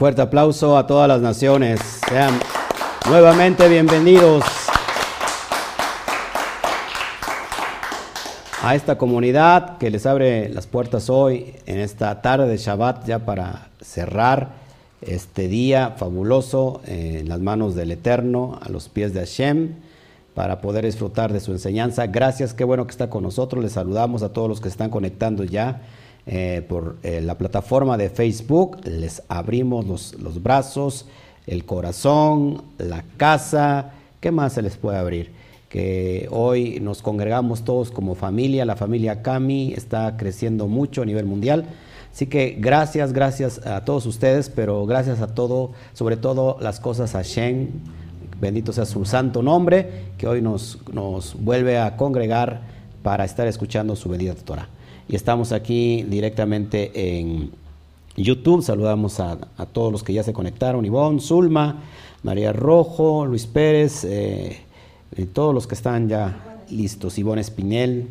[0.00, 1.78] Fuerte aplauso a todas las naciones.
[2.08, 2.32] Sean
[3.06, 4.42] nuevamente bienvenidos
[8.62, 13.26] a esta comunidad que les abre las puertas hoy en esta tarde de Shabbat ya
[13.26, 14.52] para cerrar
[15.02, 19.74] este día fabuloso en las manos del Eterno, a los pies de Hashem,
[20.34, 22.06] para poder disfrutar de su enseñanza.
[22.06, 23.62] Gracias, qué bueno que está con nosotros.
[23.62, 25.82] Les saludamos a todos los que están conectando ya
[26.32, 28.78] eh, por eh, la plataforma de Facebook.
[28.84, 31.06] Les abrimos los, los brazos,
[31.48, 33.94] el corazón, la casa.
[34.20, 35.32] ¿Qué más se les puede abrir?
[35.68, 38.64] Que hoy nos congregamos todos como familia.
[38.64, 41.64] La familia Kami está creciendo mucho a nivel mundial.
[42.12, 47.16] Así que gracias, gracias a todos ustedes, pero gracias a todo, sobre todo las cosas
[47.16, 47.70] a Shen.
[48.40, 52.60] Bendito sea su santo nombre, que hoy nos, nos vuelve a congregar
[53.02, 54.68] para estar escuchando su bendita Torah.
[55.10, 57.50] Y estamos aquí directamente en
[58.16, 58.62] YouTube.
[58.62, 61.82] Saludamos a, a todos los que ya se conectaron: Ivonne, Zulma,
[62.22, 64.60] María Rojo, Luis Pérez, eh,
[65.16, 67.18] y todos los que están ya listos.
[67.18, 68.06] Ivonne Espinel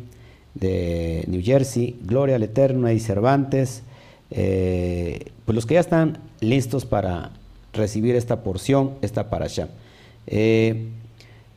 [0.52, 3.82] de New Jersey, Gloria al Eterno y Cervantes.
[4.30, 7.30] Eh, pues los que ya están listos para
[7.72, 9.70] recibir esta porción, esta para allá.
[10.26, 10.88] Eh,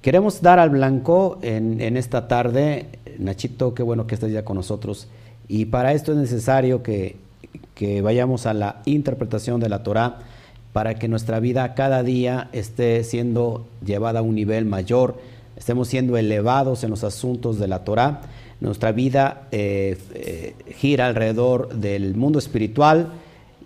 [0.02, 2.86] queremos dar al blanco en, en, esta tarde,
[3.20, 5.10] Nachito, qué bueno que estés ya con nosotros,
[5.48, 7.16] y para esto es necesario que,
[7.76, 10.20] que vayamos a la interpretación de la Torah
[10.72, 15.20] para que nuestra vida cada día esté siendo llevada a un nivel mayor,
[15.56, 18.22] estemos siendo elevados en los asuntos de la Torah
[18.64, 23.10] nuestra vida eh, eh, gira alrededor del mundo espiritual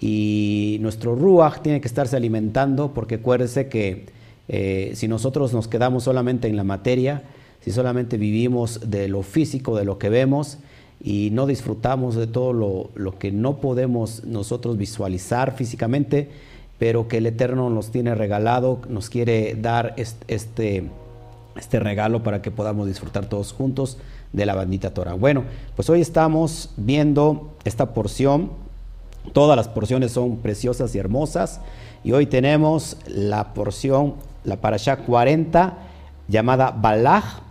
[0.02, 4.08] y nuestro ruach tiene que estarse alimentando porque acuérdese que
[4.48, 7.22] eh, si nosotros nos quedamos solamente en la materia,
[7.62, 10.58] si solamente vivimos de lo físico, de lo que vemos
[11.04, 16.30] y no disfrutamos de todo lo, lo que no podemos nosotros visualizar físicamente,
[16.80, 20.90] pero que el Eterno nos tiene regalado, nos quiere dar este,
[21.56, 23.98] este regalo para que podamos disfrutar todos juntos
[24.34, 25.14] de la bandita Torah.
[25.14, 25.44] Bueno,
[25.76, 28.52] pues hoy estamos viendo esta porción.
[29.34, 31.60] Todas las porciones son preciosas y hermosas.
[32.04, 35.78] Y hoy tenemos la porción, la parasha 40,
[36.28, 37.47] llamada Balaj.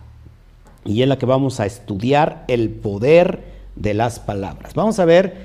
[0.87, 3.43] Y es la que vamos a estudiar el poder
[3.75, 4.73] de las palabras.
[4.73, 5.35] Vamos a ver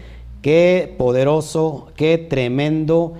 [0.40, 3.14] qué poderoso, qué tremendo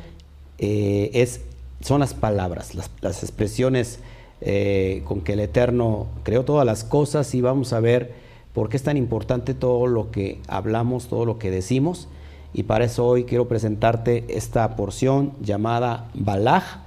[0.59, 1.43] eh, es,
[1.81, 3.99] son las palabras, las, las expresiones
[4.41, 8.13] eh, con que el Eterno creó todas las cosas y vamos a ver
[8.53, 12.09] por qué es tan importante todo lo que hablamos, todo lo que decimos.
[12.55, 16.82] Y para eso hoy quiero presentarte esta porción llamada Balaj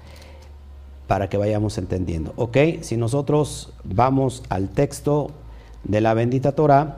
[1.07, 2.33] para que vayamos entendiendo.
[2.35, 5.31] Ok, si nosotros vamos al texto
[5.83, 6.97] de la bendita Torah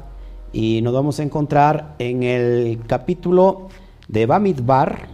[0.54, 3.68] y nos vamos a encontrar en el capítulo
[4.08, 5.08] de Bamidbar,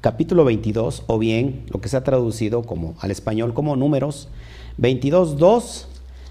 [0.00, 4.28] capítulo 22, o bien lo que se ha traducido como al español como números
[4.78, 5.86] 22.2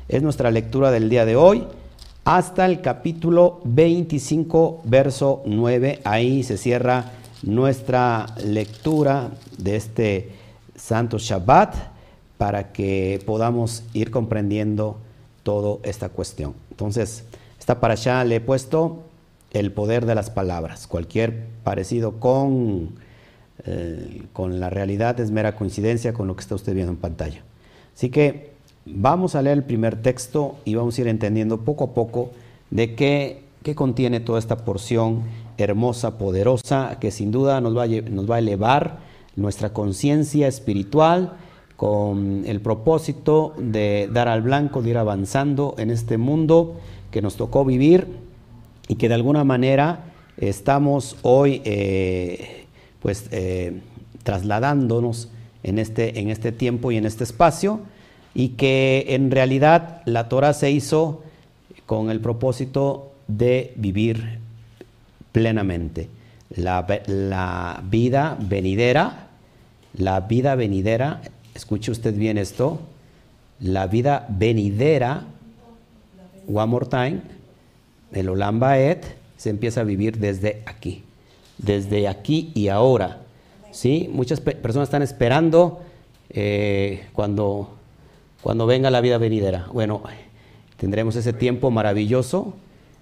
[0.07, 1.63] es nuestra lectura del día de hoy,
[2.25, 6.01] hasta el capítulo 25, verso 9.
[6.03, 7.11] Ahí se cierra
[7.43, 10.31] nuestra lectura de este
[10.75, 11.75] Santo Shabbat
[12.37, 14.97] para que podamos ir comprendiendo
[15.43, 16.53] toda esta cuestión.
[16.71, 17.23] Entonces,
[17.59, 19.03] esta para allá le he puesto
[19.51, 20.87] el poder de las palabras.
[20.87, 22.95] Cualquier parecido con
[23.67, 27.41] eh, con la realidad es mera coincidencia con lo que está usted viendo en pantalla.
[27.95, 28.51] Así que
[28.85, 32.31] vamos a leer el primer texto y vamos a ir entendiendo poco a poco
[32.69, 35.23] de qué, qué contiene toda esta porción
[35.57, 38.99] hermosa, poderosa, que sin duda nos va a, nos va a elevar
[39.35, 41.33] nuestra conciencia espiritual
[41.75, 46.79] con el propósito de dar al blanco, de ir avanzando en este mundo
[47.11, 48.07] que nos tocó vivir
[48.87, 52.65] y que de alguna manera estamos hoy eh,
[53.01, 53.81] pues eh,
[54.23, 55.29] trasladándonos
[55.63, 57.79] en este, en este tiempo y en este espacio,
[58.33, 61.23] y que en realidad la Torah se hizo
[61.85, 64.39] con el propósito de vivir
[65.31, 66.09] plenamente.
[66.49, 69.24] La, la, vida venidera,
[69.97, 71.21] la vida venidera,
[71.53, 72.79] escuche usted bien esto,
[73.59, 75.23] la vida venidera,
[76.47, 77.21] one more time,
[78.11, 79.05] el Olam Baet,
[79.37, 81.03] se empieza a vivir desde aquí
[81.57, 83.21] desde aquí y ahora.
[83.71, 84.09] ¿sí?
[84.11, 85.81] Muchas personas están esperando
[86.29, 87.75] eh, cuando,
[88.41, 89.67] cuando venga la vida venidera.
[89.71, 90.01] Bueno,
[90.77, 92.53] tendremos ese tiempo maravilloso,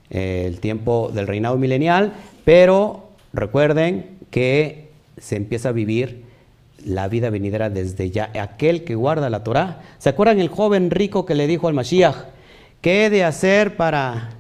[0.10, 2.14] eh, el tiempo del reinado milenial,
[2.46, 6.24] pero recuerden que se empieza a vivir
[6.86, 8.32] la vida venidera desde ya.
[8.40, 9.82] Aquel que guarda la Torah.
[9.98, 12.16] ¿Se acuerdan el joven rico que le dijo al Mashiach,
[12.82, 14.32] qué he de hacer para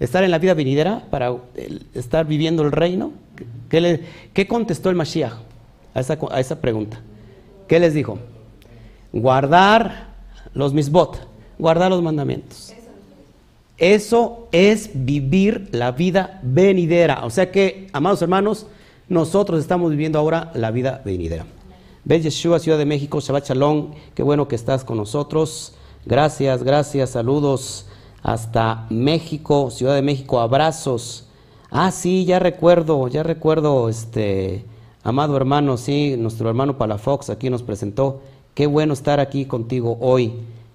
[0.00, 1.34] estar en la vida venidera, para
[1.94, 3.12] estar viviendo el reino.
[3.68, 4.00] ¿Qué, le,
[4.32, 5.34] qué contestó el Mashiach
[5.94, 7.00] a esa, a esa pregunta?
[7.68, 8.18] ¿Qué les dijo?
[9.12, 10.08] Guardar
[10.52, 11.26] los misbot,
[11.58, 12.74] guardar los mandamientos.
[13.76, 17.24] Eso es vivir la vida venidera.
[17.24, 18.66] O sea que, amados hermanos,
[19.08, 21.46] nosotros estamos viviendo ahora la vida venidera.
[22.04, 25.74] Bet Yeshua, Ciudad de México, Shabbat Shalom, qué bueno que estás con nosotros.
[26.06, 27.86] Gracias, gracias, saludos
[28.22, 31.26] hasta México, Ciudad de México, abrazos.
[31.70, 34.64] Ah, sí, ya recuerdo, ya recuerdo, este,
[35.02, 38.20] amado hermano, sí, nuestro hermano Palafox aquí nos presentó.
[38.54, 40.32] Qué bueno estar aquí contigo hoy.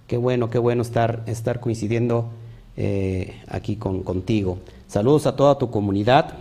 [0.07, 2.25] Qué bueno, qué bueno estar, estar coincidiendo
[2.75, 4.57] eh, aquí con, contigo.
[4.87, 6.33] Saludos a toda tu comunidad,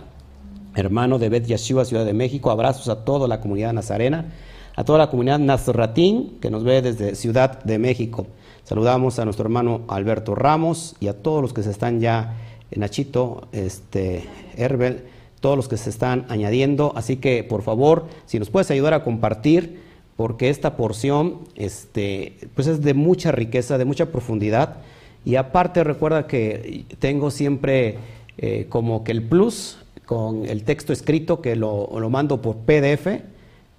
[0.79, 2.51] hermano de Bet Yeshua, Ciudad de México.
[2.51, 4.33] Abrazos a toda la comunidad nazarena,
[4.75, 8.27] a toda la comunidad nazratín que nos ve desde Ciudad de México.
[8.63, 12.37] Saludamos a nuestro hermano Alberto Ramos y a todos los que se están ya,
[12.75, 14.23] Nachito, este,
[14.57, 15.05] Herbel,
[15.39, 16.93] todos los que se están añadiendo.
[16.95, 19.81] Así que, por favor, si nos puedes ayudar a compartir,
[20.15, 24.81] porque esta porción este, pues es de mucha riqueza, de mucha profundidad.
[25.25, 27.97] Y aparte recuerda que tengo siempre
[28.37, 29.77] eh, como que el plus
[30.09, 33.05] con el texto escrito que lo, mando por PDF.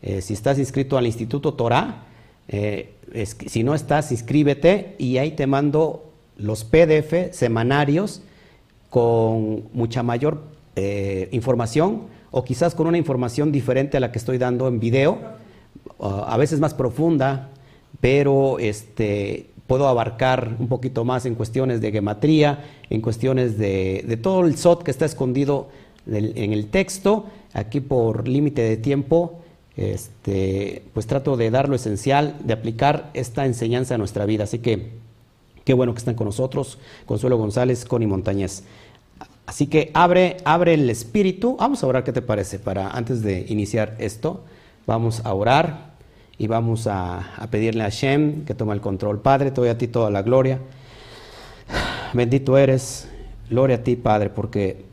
[0.00, 2.04] Eh, si estás inscrito al Instituto Torah,
[2.46, 2.92] eh,
[3.48, 6.04] si no estás, inscríbete y ahí te mando
[6.36, 8.22] los PDF semanarios
[8.90, 10.44] con mucha mayor
[11.32, 15.18] información o quizás con una información diferente a la que estoy dando en video
[15.98, 17.48] a veces más profunda,
[18.00, 24.44] pero este, puedo abarcar un poquito más en cuestiones de gematría, en cuestiones de, todo
[24.44, 25.68] el SOT que está escondido
[26.10, 27.26] en el texto.
[27.52, 29.40] Aquí por límite de tiempo,
[29.76, 34.44] este, pues trato de dar lo esencial, de aplicar esta enseñanza a nuestra vida.
[34.44, 34.90] Así que
[35.64, 38.64] qué bueno que están con nosotros, Consuelo González, Connie Montañez.
[39.46, 41.56] Así que abre, abre el espíritu.
[41.56, 42.58] Vamos a orar, ¿qué te parece?
[42.58, 44.44] Para antes de iniciar esto,
[44.86, 45.90] vamos a orar
[46.38, 49.20] y vamos a, pedirle a Shem que tome el control.
[49.20, 50.58] Padre, te doy a ti toda la gloria.
[52.12, 53.08] Bendito eres,
[53.48, 54.84] gloria a ti, Padre, porque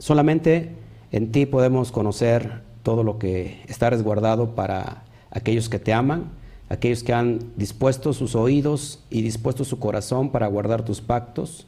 [0.00, 0.70] solamente
[1.12, 6.30] en ti podemos conocer todo lo que está resguardado para aquellos que te aman,
[6.68, 11.66] aquellos que han dispuesto sus oídos y dispuesto su corazón para guardar tus pactos.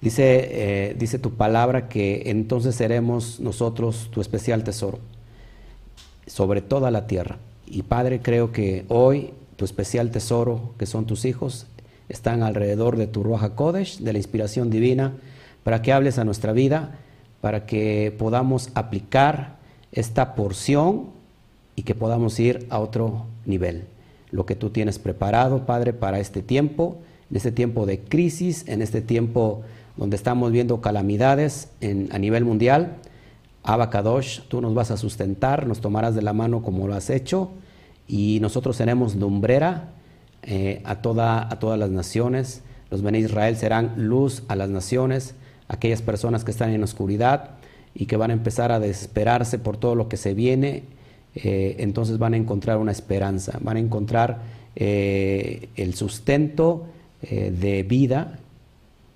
[0.00, 4.98] Dice, eh, dice tu palabra que entonces seremos nosotros tu especial tesoro
[6.26, 7.38] sobre toda la tierra.
[7.66, 11.66] Y Padre, creo que hoy tu especial tesoro, que son tus hijos,
[12.08, 15.14] están alrededor de tu Ruach Kodesh, de la inspiración divina,
[15.64, 16.98] para que hables a nuestra vida,
[17.46, 19.54] para que podamos aplicar
[19.92, 21.10] esta porción
[21.76, 23.84] y que podamos ir a otro nivel.
[24.32, 26.98] Lo que tú tienes preparado, Padre, para este tiempo,
[27.30, 29.62] en este tiempo de crisis, en este tiempo
[29.96, 31.68] donde estamos viendo calamidades
[32.10, 32.96] a nivel mundial,
[33.62, 37.50] Abacadosh, tú nos vas a sustentar, nos tomarás de la mano como lo has hecho
[38.08, 39.90] y nosotros seremos lumbrera
[40.42, 42.64] eh, a, toda, a todas las naciones.
[42.90, 45.36] Los Bene Israel serán luz a las naciones,
[45.68, 47.50] aquellas personas que están en oscuridad
[47.94, 50.84] y que van a empezar a desesperarse por todo lo que se viene,
[51.34, 54.42] eh, entonces van a encontrar una esperanza, van a encontrar
[54.74, 56.86] eh, el sustento
[57.28, 58.38] de vida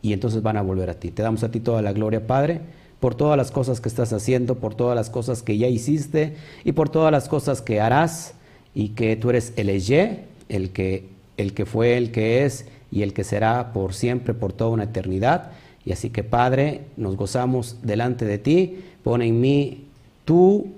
[0.02, 1.10] y entonces van a volver a ti.
[1.10, 2.60] Te damos a ti toda la gloria, Padre
[3.00, 6.72] por todas las cosas que estás haciendo, por todas las cosas que ya hiciste y
[6.72, 8.34] por todas las cosas que harás
[8.74, 13.02] y que tú eres el Eye, el que, el que fue, el que es y
[13.02, 15.52] el que será por siempre, por toda una eternidad.
[15.90, 19.88] Y así que Padre, nos gozamos delante de ti, pon en mí
[20.24, 20.68] tú,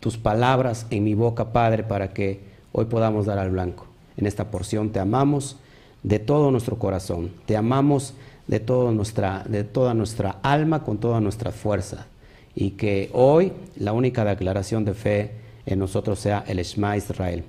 [0.00, 2.40] tus palabras en mi boca, Padre, para que
[2.72, 3.86] hoy podamos dar al blanco.
[4.16, 5.58] En esta porción te amamos
[6.02, 8.14] de todo nuestro corazón, te amamos
[8.48, 12.08] de, todo nuestra, de toda nuestra alma, con toda nuestra fuerza.
[12.56, 15.30] Y que hoy la única declaración de fe
[15.66, 17.44] en nosotros sea el Shema Israel.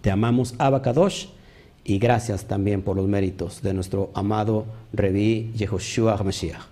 [0.00, 1.28] Te amamos, Abacadosh,
[1.84, 6.62] y gracias también por los méritos de nuestro amado Revi Yehoshua HaMashiach.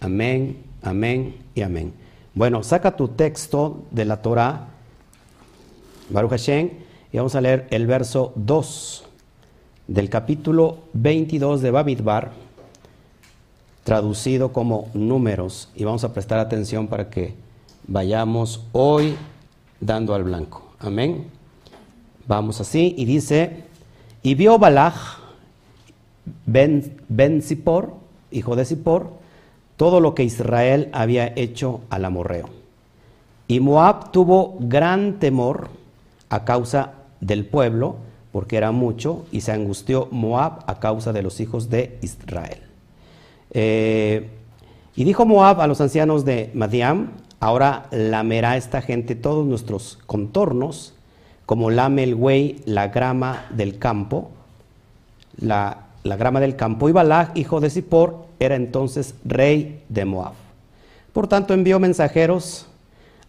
[0.00, 1.92] Amén, amén y amén.
[2.34, 4.68] Bueno, saca tu texto de la Torah,
[6.10, 6.70] Baruch Hashem,
[7.12, 9.04] y vamos a leer el verso 2
[9.88, 12.32] del capítulo 22 de Bamidbar
[13.84, 17.34] traducido como números y vamos a prestar atención para que
[17.86, 19.14] vayamos hoy
[19.80, 20.72] dando al blanco.
[20.80, 21.28] Amén.
[22.26, 23.65] Vamos así y dice,
[24.26, 25.18] y vio Balaj
[26.46, 27.94] ben, Zippor,
[28.32, 29.10] hijo de Zippor,
[29.76, 32.48] todo lo que Israel había hecho al amorreo.
[33.46, 35.68] Y Moab tuvo gran temor
[36.28, 37.98] a causa del pueblo,
[38.32, 42.58] porque era mucho, y se angustió Moab a causa de los hijos de Israel.
[43.52, 44.28] Eh,
[44.96, 50.95] y dijo Moab a los ancianos de Madiam, ahora lamerá esta gente todos nuestros contornos,
[51.46, 54.30] como lame el la grama del campo,
[55.40, 56.88] la, la grama del campo.
[56.88, 60.34] Y Balak, hijo de Zippor, era entonces rey de Moab.
[61.12, 62.66] Por tanto, envió mensajeros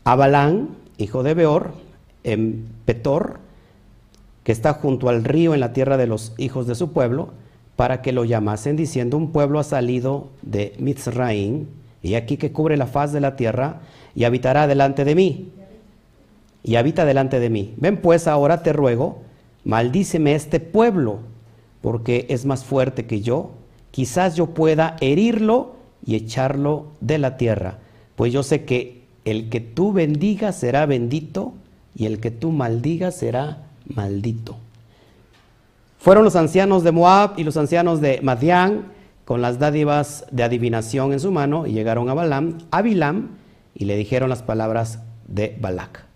[0.04, 1.72] a Balán, hijo de Beor,
[2.24, 3.40] en Petor,
[4.44, 7.30] que está junto al río en la tierra de los hijos de su pueblo,
[7.76, 11.68] para que lo llamasen, diciendo, un pueblo ha salido de Mitzraim,
[12.02, 13.82] y aquí que cubre la faz de la tierra,
[14.16, 15.52] y habitará delante de mí.
[16.68, 17.74] Y habita delante de mí.
[17.78, 19.22] Ven pues ahora, te ruego,
[19.64, 21.20] maldíceme este pueblo,
[21.80, 23.52] porque es más fuerte que yo.
[23.92, 27.80] Quizás yo pueda herirlo y echarlo de la tierra.
[28.18, 31.54] Pues yo sé que el que tú bendigas será bendito,
[31.96, 34.58] y el que tú maldigas será maldito.
[36.00, 38.92] Fueron los ancianos de Moab y los ancianos de Madián
[39.24, 43.38] con las dádivas de adivinación en su mano y llegaron a Balaam, a Bilam
[43.74, 46.07] y le dijeron las palabras de Balac.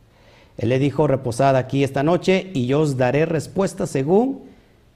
[0.57, 4.43] Él le dijo, reposad aquí esta noche y yo os daré respuesta según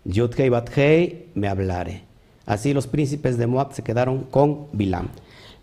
[0.04, 2.04] Yudhei Bathei me hablare.
[2.46, 5.10] Así los príncipes de Moab se quedaron con Bilam.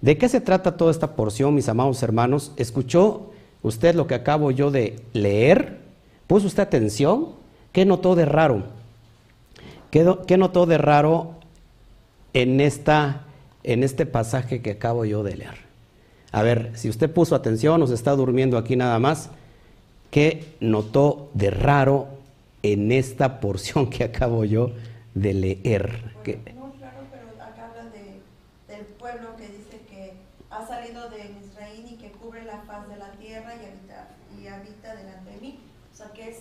[0.00, 2.52] ¿De qué se trata toda esta porción, mis amados hermanos?
[2.56, 3.30] ¿Escuchó
[3.62, 5.78] usted lo que acabo yo de leer?
[6.26, 7.28] ¿Puso usted atención?
[7.70, 8.64] ¿Qué notó de raro?
[9.92, 11.34] ¿Qué, notó de raro
[12.32, 13.26] en, esta,
[13.62, 15.58] en este pasaje que acabo yo de leer?
[16.32, 19.30] A ver, si usted puso atención o se está durmiendo aquí nada más,
[20.12, 22.06] ¿qué notó de raro
[22.62, 24.70] en esta porción que acabo yo
[25.14, 26.16] de leer?
[26.22, 27.90] Pues, muy raro, pero acá habla
[28.68, 30.12] del pueblo que dice que
[30.50, 34.46] ha salido de Israel y que cubre la faz de la tierra y habita, y
[34.46, 35.58] habita delante de mí.
[35.92, 36.38] O sea, que es,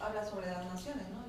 [0.00, 1.24] habla sobre las naciones, ¿no?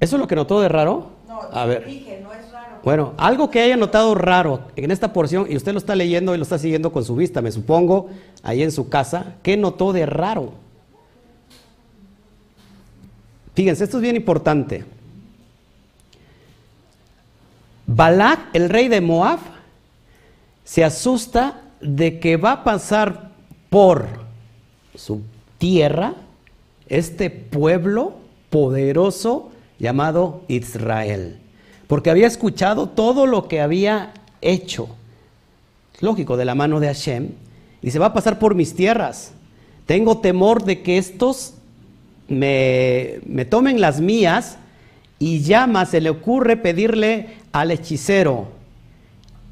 [0.00, 1.12] ¿Eso es lo que notó de raro?
[1.26, 1.86] No, a ver.
[1.86, 2.43] Dije, no es.
[2.84, 6.36] Bueno, algo que haya notado raro en esta porción, y usted lo está leyendo y
[6.36, 8.10] lo está siguiendo con su vista, me supongo,
[8.42, 10.52] ahí en su casa, ¿qué notó de raro?
[13.54, 14.84] Fíjense, esto es bien importante.
[17.86, 19.38] Balak, el rey de Moab,
[20.64, 23.30] se asusta de que va a pasar
[23.70, 24.06] por
[24.94, 25.22] su
[25.58, 26.14] tierra
[26.88, 28.14] este pueblo
[28.50, 31.38] poderoso llamado Israel,
[31.94, 34.88] porque había escuchado todo lo que había hecho,
[36.00, 37.28] lógico, de la mano de Hashem,
[37.82, 39.30] y se va a pasar por mis tierras.
[39.86, 41.54] Tengo temor de que estos
[42.26, 44.58] me, me tomen las mías
[45.20, 48.48] y llama, se le ocurre pedirle al hechicero,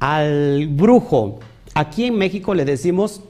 [0.01, 1.39] al brujo.
[1.75, 3.21] Aquí en México le decimos,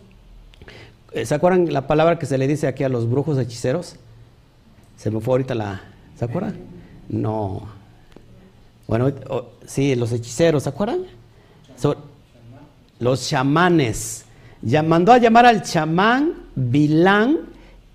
[1.23, 3.95] ¿se acuerdan la palabra que se le dice aquí a los brujos hechiceros?
[4.97, 5.83] Se me fue ahorita la,
[6.17, 6.57] ¿se acuerdan?
[7.09, 7.82] No.
[8.87, 9.11] Bueno,
[9.65, 11.01] sí, los hechiceros, ¿se acuerdan?
[12.99, 14.25] los chamanes.
[14.85, 17.39] mandó a llamar al chamán Bilán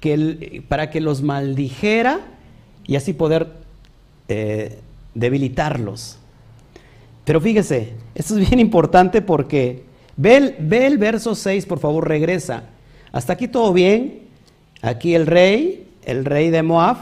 [0.01, 2.21] que, para que los maldijera
[2.87, 3.49] y así poder
[4.29, 4.79] eh,
[5.15, 6.19] debilitarlos.
[7.25, 9.85] Pero fíjese, esto es bien importante porque
[10.17, 12.65] ve ve el verso 6, por favor, regresa.
[13.13, 14.29] Hasta aquí todo bien.
[14.81, 16.99] Aquí el rey, el rey de Moab,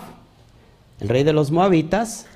[1.01, 2.27] el rey de los moabitas,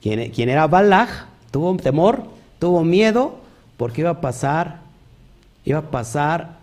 [0.00, 2.24] quien, era Balaj, tuvo temor,
[2.58, 3.36] tuvo miedo,
[3.76, 4.80] porque iba a pasar,
[5.64, 6.58] iba a pasar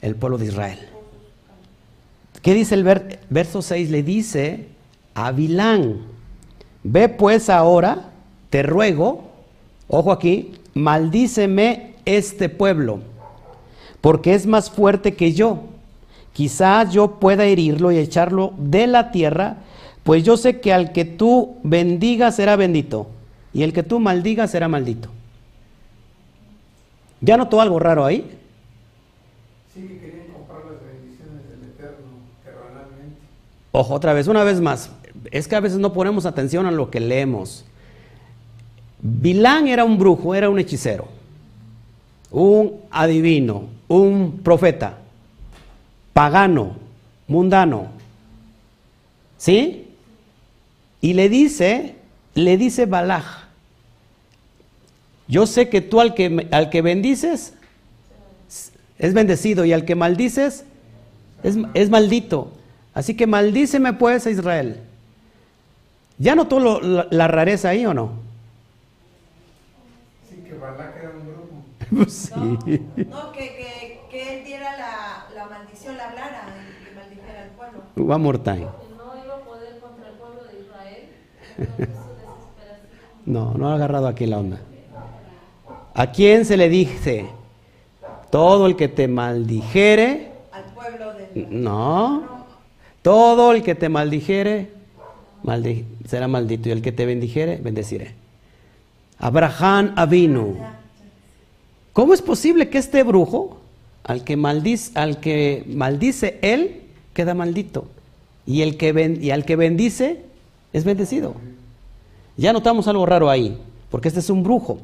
[0.00, 0.78] el pueblo de Israel.
[2.42, 2.84] ¿Qué dice el
[3.30, 3.90] verso 6?
[3.90, 4.68] Le dice
[5.14, 5.98] a Bilán,
[6.82, 8.10] ve pues ahora,
[8.50, 9.30] te ruego,
[9.88, 13.00] ojo aquí, maldíceme este pueblo,
[14.00, 15.64] porque es más fuerte que yo.
[16.32, 19.56] Quizás yo pueda herirlo y echarlo de la tierra,
[20.08, 23.08] pues yo sé que al que tú bendigas será bendito,
[23.52, 25.10] y el que tú maldigas será maldito.
[27.20, 28.24] ¿Ya notó algo raro ahí?
[29.74, 32.06] Sí, que querían comprar las bendiciones del Eterno
[32.42, 33.20] terrenalmente.
[33.70, 34.90] Ojo, otra vez, una vez más.
[35.30, 37.66] Es que a veces no ponemos atención a lo que leemos.
[39.02, 41.06] Bilán era un brujo, era un hechicero,
[42.30, 44.96] un adivino, un profeta,
[46.14, 46.76] pagano,
[47.26, 47.88] mundano.
[49.36, 49.84] ¿Sí?
[51.00, 51.96] Y le dice,
[52.34, 53.48] le dice Balaj,
[55.28, 57.52] yo sé que tú al que, al que bendices
[58.98, 60.64] es bendecido y al que maldices
[61.42, 62.52] es, es maldito.
[62.94, 64.80] Así que maldíceme pues a Israel.
[66.18, 68.10] ¿Ya notó lo, la, rareza ahí o no?
[70.28, 71.64] Sí, que Balak era un grupo.
[71.96, 72.34] Pues sí.
[72.34, 76.42] No, que, que, que, él diera la, la maldición, la hablara
[76.80, 78.14] y que maldijera al pueblo.
[78.14, 78.66] One more time.
[83.26, 84.58] No, no ha agarrado aquí la onda.
[85.92, 87.26] ¿A quién se le dice?
[88.30, 90.30] Todo el que te maldijere.
[90.50, 91.46] Al pueblo de...
[91.50, 92.46] No.
[93.02, 94.70] Todo el que te maldijere
[96.06, 96.68] será maldito.
[96.68, 98.12] Y el que te bendijere, bendeciré.
[99.18, 100.56] Abraham Avinu.
[101.92, 103.58] ¿Cómo es posible que este brujo,
[104.04, 107.88] al que, maldice, al que maldice él, queda maldito?
[108.46, 110.22] Y, el que y al que bendice,
[110.78, 111.34] es bendecido.
[112.36, 114.78] Ya notamos algo raro ahí, porque este es un brujo.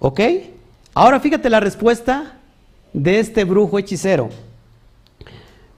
[0.00, 0.20] ¿Ok?
[0.94, 2.38] Ahora fíjate la respuesta
[2.92, 4.30] de este brujo hechicero.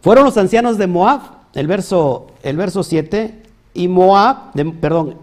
[0.01, 1.21] Fueron los ancianos de Moab,
[1.55, 3.43] el verso, el verso 7,
[3.75, 5.17] y Moab, perdón,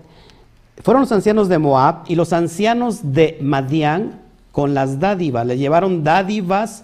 [0.82, 6.04] fueron los ancianos de Moab y los ancianos de Madián con las dádivas, le llevaron
[6.04, 6.84] dádivas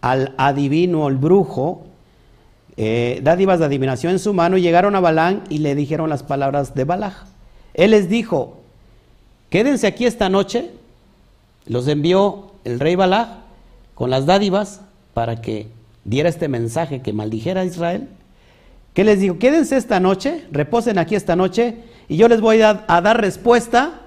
[0.00, 1.84] al adivino, al brujo,
[2.80, 6.76] eh, dádivas de adivinación en su mano, llegaron a Balán y le dijeron las palabras
[6.76, 7.24] de Balaj.
[7.74, 8.58] Él les dijo,
[9.50, 10.70] quédense aquí esta noche,
[11.66, 13.30] los envió el rey Balaj
[13.96, 14.80] con las dádivas
[15.12, 15.66] para que
[16.04, 18.08] diera este mensaje que maldijera a Israel.
[18.94, 19.40] ¿Qué les dijo?
[19.40, 24.02] Quédense esta noche, reposen aquí esta noche y yo les voy a, dar respuesta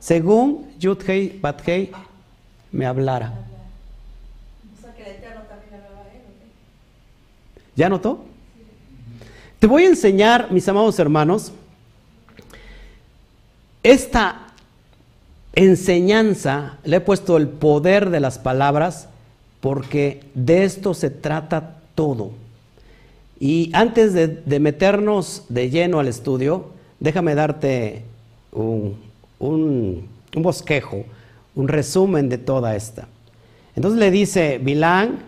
[0.00, 1.92] según Yudhei Bathei
[2.72, 3.47] me hablara.
[7.78, 8.24] ¿Ya notó?
[9.60, 11.52] Te voy a enseñar, mis amados hermanos,
[13.84, 14.48] esta
[15.54, 19.08] enseñanza, le he puesto el poder de las palabras,
[19.60, 22.32] porque de esto se trata todo.
[23.38, 28.02] Y antes de, meternos de lleno al estudio, déjame darte
[28.50, 28.96] un,
[29.38, 31.04] un, bosquejo,
[31.54, 33.06] un resumen de toda esta.
[33.76, 35.20] Entonces le dice Bilán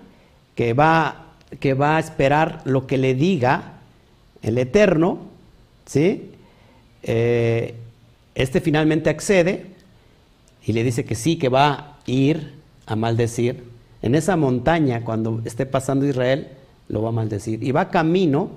[0.56, 3.74] que va, que va a esperar lo que le diga
[4.42, 5.18] el Eterno,
[5.86, 6.30] ¿sí?
[7.02, 7.74] Eh,
[8.34, 9.66] este finalmente accede
[10.64, 12.54] y le dice que sí, que va a ir
[12.86, 13.64] a maldecir.
[14.02, 16.48] En esa montaña, cuando esté pasando Israel,
[16.88, 17.62] lo va a maldecir.
[17.62, 18.50] Y va camino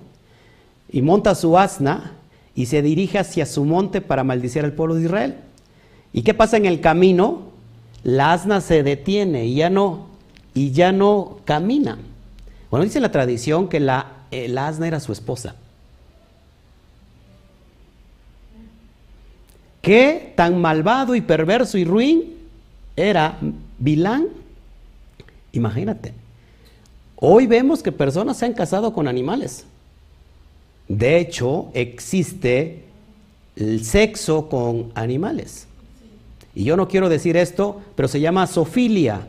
[0.91, 2.13] y monta su asna
[2.55, 5.35] y se dirige hacia su monte para maldecir al pueblo de Israel.
[6.13, 7.53] ¿Y qué pasa en el camino?
[8.03, 10.07] La asna se detiene y ya no,
[10.53, 11.97] y ya no camina.
[12.73, 15.53] Bueno, dice la tradición que la, el asna era su esposa.
[19.83, 22.33] ¿Qué tan malvado y perverso y ruin
[22.95, 23.37] era
[23.77, 24.25] Bilán?
[25.51, 26.15] Imagínate.
[27.17, 29.65] Hoy vemos que personas se han casado con animales.
[30.87, 32.85] De hecho, existe
[33.55, 35.67] el sexo con animales.
[36.55, 39.27] Y yo no quiero decir esto, pero se llama sofilia.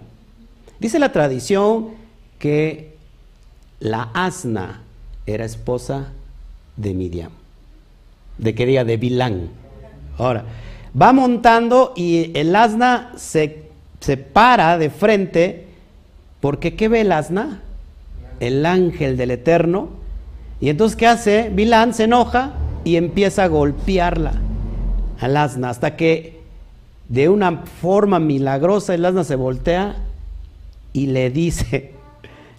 [0.80, 1.88] Dice la tradición
[2.38, 2.93] que
[3.80, 4.82] la asna
[5.26, 6.12] era esposa
[6.76, 7.30] de Miriam.
[8.38, 8.84] ¿De qué día?
[8.84, 9.48] De Bilán.
[10.18, 10.44] Ahora,
[11.00, 13.64] va montando y el asna se,
[14.00, 15.66] se para de frente
[16.40, 17.62] porque ¿qué ve el asna?
[18.40, 19.88] el ángel del Eterno.
[20.60, 21.50] Y entonces, ¿qué hace?
[21.52, 22.52] Bilán se enoja
[22.84, 24.32] y empieza a golpearla
[25.20, 26.40] al asna hasta que
[27.08, 29.96] de una forma milagrosa el asna se voltea
[30.92, 31.93] y le dice,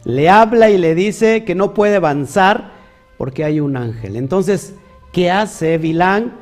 [0.06, 2.72] le habla y le dice que no puede avanzar
[3.18, 4.16] porque hay un ángel.
[4.16, 4.76] Entonces,
[5.12, 6.34] ¿qué hace Bilán?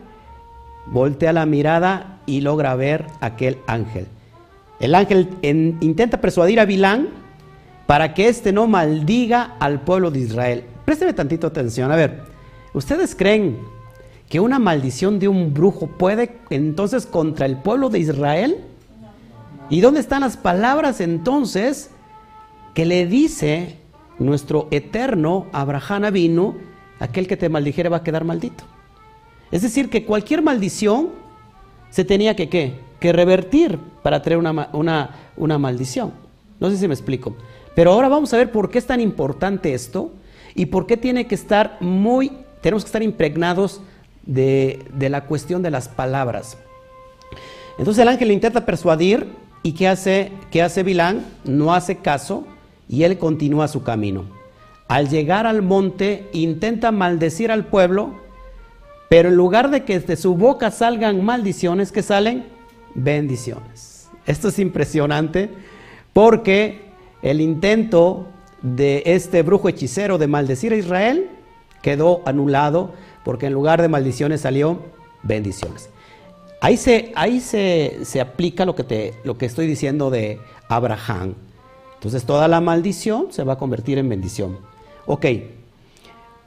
[0.86, 4.08] Voltea la mirada y logra ver aquel ángel.
[4.82, 7.08] El ángel intenta persuadir a Bilán
[7.88, 10.66] para que éste no maldiga al pueblo de Israel.
[10.84, 11.90] Présteme tantito atención.
[11.90, 12.24] A ver,
[12.74, 13.60] ¿ustedes creen
[14.30, 18.58] que una maldición de un brujo puede entonces contra el pueblo de Israel?
[19.70, 21.92] ¿Y dónde están las palabras entonces
[22.74, 23.78] que le dice
[24.20, 26.56] nuestro eterno Abraham vino,
[27.00, 28.64] aquel que te maldijere va a quedar maldito?
[29.52, 31.10] Es decir, que cualquier maldición
[31.90, 32.80] se tenía que, ¿qué?
[33.00, 36.14] que revertir para traer una, una, una maldición.
[36.60, 37.36] No sé si me explico.
[37.76, 40.12] Pero ahora vamos a ver por qué es tan importante esto
[40.56, 42.32] y por qué tiene que estar muy,
[42.62, 43.82] tenemos que estar impregnados
[44.26, 46.58] de, la cuestión de las palabras.
[47.78, 49.28] Entonces el ángel intenta persuadir
[49.64, 51.26] y ¿qué hace, qué hace Bilán?
[51.44, 52.46] No hace caso
[52.88, 54.26] y él continúa su camino.
[54.88, 58.12] Al llegar al monte intenta maldecir al pueblo,
[59.10, 62.46] pero en lugar de que de su boca salgan maldiciones, que salen
[62.96, 64.10] bendiciones.
[64.26, 65.50] Esto es impresionante
[66.14, 66.82] porque
[67.22, 68.28] el intento
[68.62, 71.30] de este brujo hechicero de maldecir a Israel
[71.82, 72.94] quedó anulado
[73.24, 74.80] porque en lugar de maldiciones salió
[75.22, 75.90] bendiciones.
[76.62, 81.36] Ahí se, ahí se, aplica lo que, te, lo que estoy diciendo de Abraham.
[82.04, 84.58] Entonces toda la maldición se va a convertir en bendición.
[85.06, 85.26] Ok,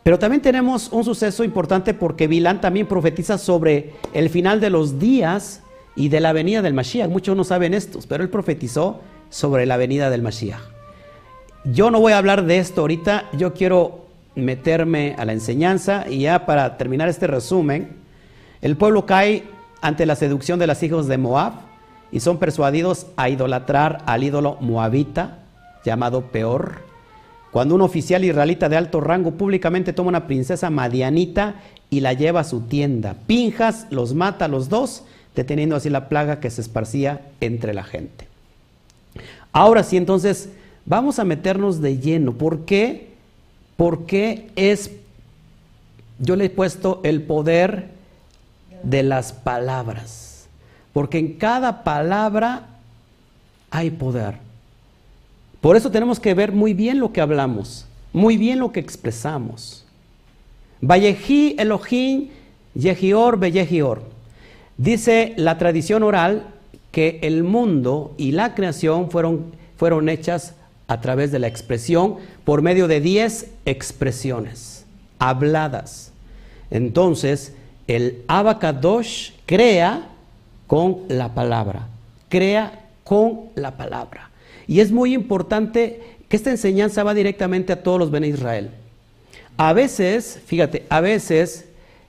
[0.03, 4.99] pero también tenemos un suceso importante porque Bilán también profetiza sobre el final de los
[4.99, 5.63] días
[5.97, 7.09] y de la venida del Mashiach.
[7.09, 10.61] Muchos no saben esto, pero él profetizó sobre la venida del Mashiach.
[11.65, 16.19] Yo no voy a hablar de esto ahorita, yo quiero meterme a la enseñanza y
[16.19, 17.97] ya para terminar este resumen,
[18.61, 19.45] el pueblo cae
[19.81, 21.55] ante la seducción de los hijos de Moab
[22.13, 25.45] y son persuadidos a idolatrar al ídolo moabita
[25.87, 26.85] llamado Peor.
[27.51, 31.55] Cuando un oficial israelita de alto rango públicamente toma una princesa madianita
[31.89, 36.09] y la lleva a su tienda, Pinjas los mata a los dos, deteniendo así la
[36.09, 38.27] plaga que se esparcía entre la gente.
[39.53, 40.51] Ahora sí, entonces,
[40.85, 42.35] vamos a meternos de lleno.
[42.35, 43.09] ¿Por qué?
[43.77, 44.91] Porque es,
[46.19, 47.89] yo le he puesto el poder
[48.83, 50.47] de las palabras.
[50.93, 52.67] Porque en cada palabra
[53.71, 54.46] hay poder.
[55.67, 59.85] Por eso tenemos que ver muy bien lo que hablamos, muy bien lo que expresamos.
[60.81, 62.29] Vallejí Elohim
[62.75, 64.05] Yehior Beyehior.
[64.77, 66.47] Dice la tradición oral
[66.93, 70.55] que el mundo y la creación fueron, fueron hechas
[70.87, 74.87] a través de la expresión por medio de diez expresiones
[75.19, 76.13] habladas.
[76.71, 77.55] Entonces,
[77.89, 80.11] el Abacadosh crea
[80.69, 81.89] con la palabra,
[82.29, 84.31] crea con la palabra.
[84.69, 88.71] Y es muy importante que esta enseñanza va directamente a todos los Ben Israel.
[89.57, 91.67] A veces, fíjate, a veces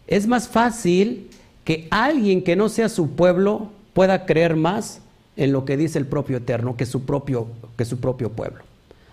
[0.08, 1.30] es más fácil
[1.64, 5.02] que alguien que no sea su pueblo pueda creer más
[5.36, 8.64] en lo que dice el propio Eterno que su propio, que su propio pueblo.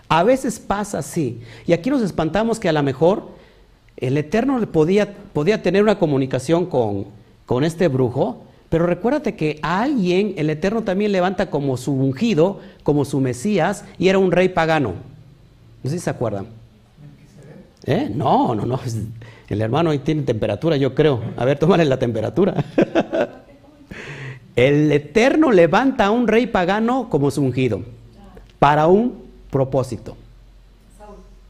[0.08, 1.40] A veces pasa así.
[1.66, 3.28] Y aquí nos espantamos que a lo mejor
[3.96, 7.06] el Eterno podía, podía tener una comunicación con,
[7.46, 8.42] con este brujo,
[8.74, 13.84] pero recuérdate que a alguien el Eterno también levanta como su ungido, como su Mesías,
[14.00, 14.94] y era un rey pagano.
[15.84, 16.48] No sé si se acuerdan.
[17.84, 18.10] ¿Eh?
[18.12, 18.80] No, no, no.
[19.48, 21.20] El hermano ahí tiene temperatura, yo creo.
[21.36, 22.64] A ver, tómale la temperatura.
[24.56, 27.82] el Eterno levanta a un rey pagano como su ungido,
[28.58, 30.16] para un propósito.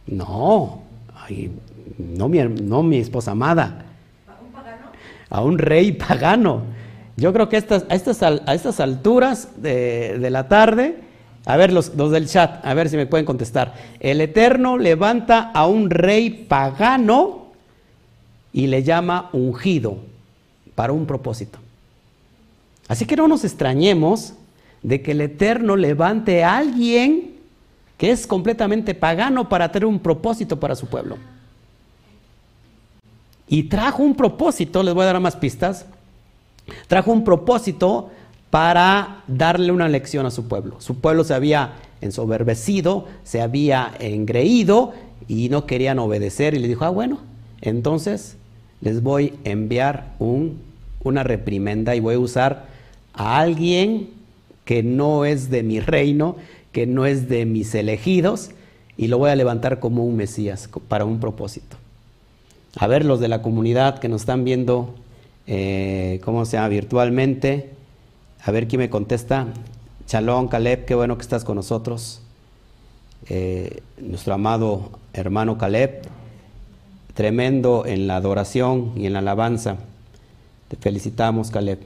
[0.06, 0.82] No,
[1.14, 1.50] ay,
[1.96, 3.86] no mi, no mi esposa amada.
[5.30, 6.73] ¿A un rey pagano?
[7.16, 11.00] Yo creo que estas, a, estas, alturas de, la tarde,
[11.46, 13.74] a ver los, los, del chat, a ver si me pueden contestar.
[14.00, 17.52] El Eterno levanta a un rey pagano
[18.52, 19.98] y le llama ungido
[20.74, 21.58] para un propósito.
[22.88, 24.34] Así que no nos extrañemos
[24.82, 27.34] de que el Eterno levante a alguien
[27.96, 31.16] que es completamente pagano para tener un propósito para su pueblo.
[33.46, 35.86] Y trajo un propósito, les voy a dar más pistas,
[36.86, 38.10] trajo un propósito
[38.50, 40.80] para darle una lección a su pueblo.
[40.80, 44.92] Su pueblo se había ensoberbecido, se había engreído
[45.26, 47.18] y no querían obedecer y le dijo, ah, bueno,
[47.60, 48.36] entonces
[48.80, 50.60] les voy a enviar un,
[51.02, 52.66] una reprimenda y voy a usar
[53.12, 54.10] a alguien
[54.64, 56.36] que no es de mi reino,
[56.72, 58.50] que no es de mis elegidos,
[58.96, 61.76] y lo voy a levantar como un Mesías para un propósito
[62.76, 64.94] a ver los de la comunidad que nos están viendo,
[65.46, 66.68] eh, ¿cómo se llama?
[66.68, 67.70] Virtualmente.
[68.42, 69.46] A ver quién me contesta.
[70.06, 72.20] Chalón, Caleb, qué bueno que estás con nosotros.
[73.28, 76.02] Eh, nuestro amado hermano Caleb,
[77.14, 79.76] tremendo en la adoración y en la alabanza.
[80.68, 81.80] Te felicitamos, Caleb.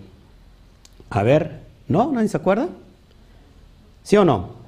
[1.11, 2.11] A ver, ¿no?
[2.12, 2.68] ¿Nadie se acuerda?
[4.03, 4.59] ¿Sí o no?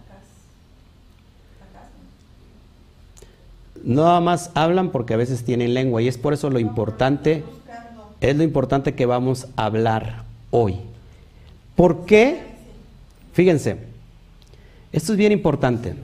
[3.82, 7.44] nada más hablan porque a veces tienen lengua y es por eso lo importante,
[8.20, 10.76] es lo importante que vamos a hablar hoy.
[11.74, 12.42] ¿Por qué?
[13.32, 13.78] Fíjense,
[14.92, 15.94] esto es bien importante.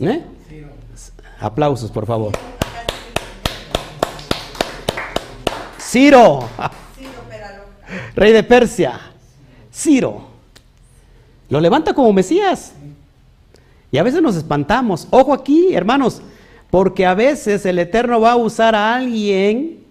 [0.00, 0.22] ¿eh?
[1.40, 2.32] Aplausos, por favor.
[5.78, 6.48] Ciro,
[8.14, 8.98] rey de Persia,
[9.70, 10.22] Ciro,
[11.50, 12.72] lo levanta como Mesías.
[13.90, 15.06] Y a veces nos espantamos.
[15.10, 16.22] Ojo aquí, hermanos,
[16.70, 19.81] porque a veces el Eterno va a usar a alguien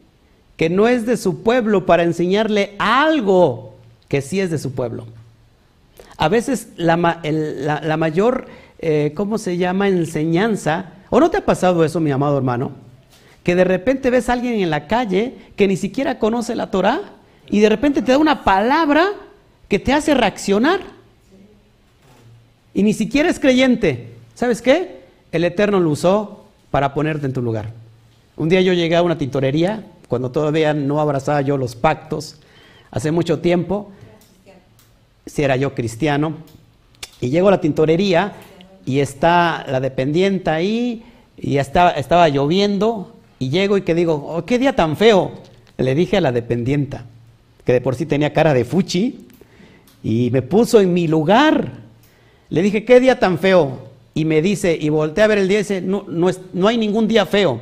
[0.61, 3.73] que no es de su pueblo para enseñarle algo
[4.07, 5.07] que sí es de su pueblo.
[6.17, 8.45] A veces la, mayor,
[8.77, 9.87] eh, ¿cómo se llama?
[9.87, 10.91] Enseñanza.
[11.09, 12.73] ¿O no te ha pasado eso, mi amado hermano?
[13.41, 17.01] Que de repente ves a alguien en la calle que ni siquiera conoce la Torah
[17.49, 19.07] y de repente te da una palabra
[19.67, 20.81] que te hace reaccionar.
[22.75, 24.09] Y ni siquiera es creyente.
[24.35, 25.05] ¿Sabes qué?
[25.31, 27.80] El Eterno lo usó para ponerte en tu lugar.
[28.37, 32.37] Un día yo llegué a una tintorería, cuando todavía no abrazaba yo los pactos,
[32.89, 33.91] hace mucho tiempo,
[35.25, 36.35] si era yo cristiano,
[37.19, 38.33] y llego a la tintorería
[38.85, 41.03] y está la dependiente ahí,
[41.37, 45.31] y estaba, estaba lloviendo, y llego y que digo, oh, qué día tan feo,
[45.77, 47.05] le dije a la dependienta,
[47.65, 49.27] que de por sí tenía cara de fuchi,
[50.03, 51.71] y me puso en mi lugar.
[52.49, 53.87] Le dije, ¿qué día tan feo?
[54.13, 56.67] Y me dice, y volteé a ver el día y dice, no, no, es, no
[56.67, 57.59] hay ningún día feo.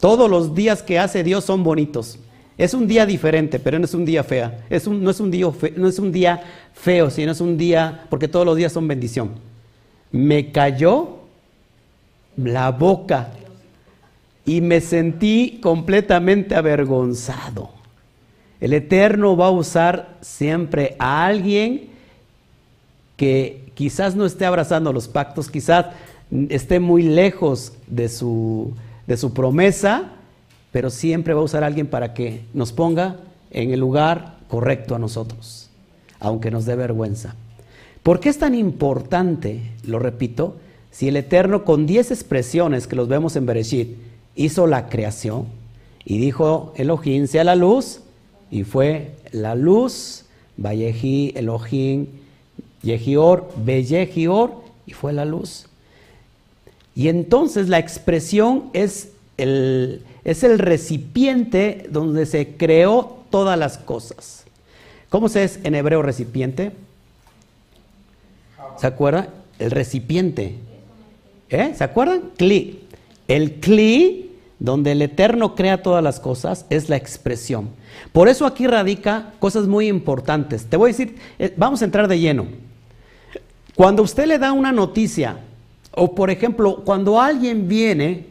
[0.00, 2.18] Todos los días que hace Dios son bonitos.
[2.56, 4.64] Es un día diferente, pero no es un día fea.
[4.70, 8.46] No, es un día no es un día feo, sino es un día, porque todos
[8.46, 9.30] los días son bendición.
[10.12, 11.18] Me cayó
[12.36, 13.30] la boca
[14.44, 17.70] y me sentí completamente avergonzado.
[18.60, 21.90] El Eterno va a usar siempre a alguien
[23.16, 25.86] que quizás no esté abrazando los pactos, quizás
[26.48, 28.72] esté muy lejos de su,
[29.06, 30.12] de su promesa,
[30.72, 33.16] pero siempre va a usar a alguien para que nos ponga
[33.50, 35.70] en el lugar correcto a nosotros,
[36.20, 37.34] aunque nos dé vergüenza.
[38.02, 40.56] ¿Por qué es tan importante, lo repito,
[40.90, 43.96] si el Eterno con diez expresiones que los vemos en Bereshit
[44.36, 45.46] hizo la creación
[46.04, 48.00] y dijo Elohim sea la luz
[48.50, 50.24] y fue la luz,
[50.56, 52.06] Valleji Elohim
[52.82, 54.52] Yehior, Beyehior,
[54.86, 55.66] y fue la luz.
[56.94, 64.44] Y entonces la expresión es el, es el recipiente donde se creó todas las cosas.
[65.08, 66.72] ¿Cómo se es en hebreo recipiente?
[68.76, 69.28] ¿Se acuerdan?
[69.58, 70.56] El recipiente.
[71.50, 71.72] ¿Eh?
[71.76, 72.30] ¿Se acuerdan?
[72.36, 72.80] Cli.
[73.28, 77.70] El cli, donde el Eterno crea todas las cosas, es la expresión.
[78.12, 80.66] Por eso aquí radica cosas muy importantes.
[80.66, 82.46] Te voy a decir, eh, vamos a entrar de lleno.
[83.74, 85.38] Cuando usted le da una noticia,
[85.96, 88.26] o por ejemplo, cuando alguien viene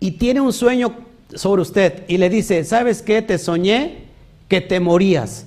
[0.00, 0.94] y tiene un sueño
[1.34, 3.22] sobre usted y le dice, ¿sabes qué?
[3.22, 4.04] Te soñé
[4.48, 5.46] que te morías.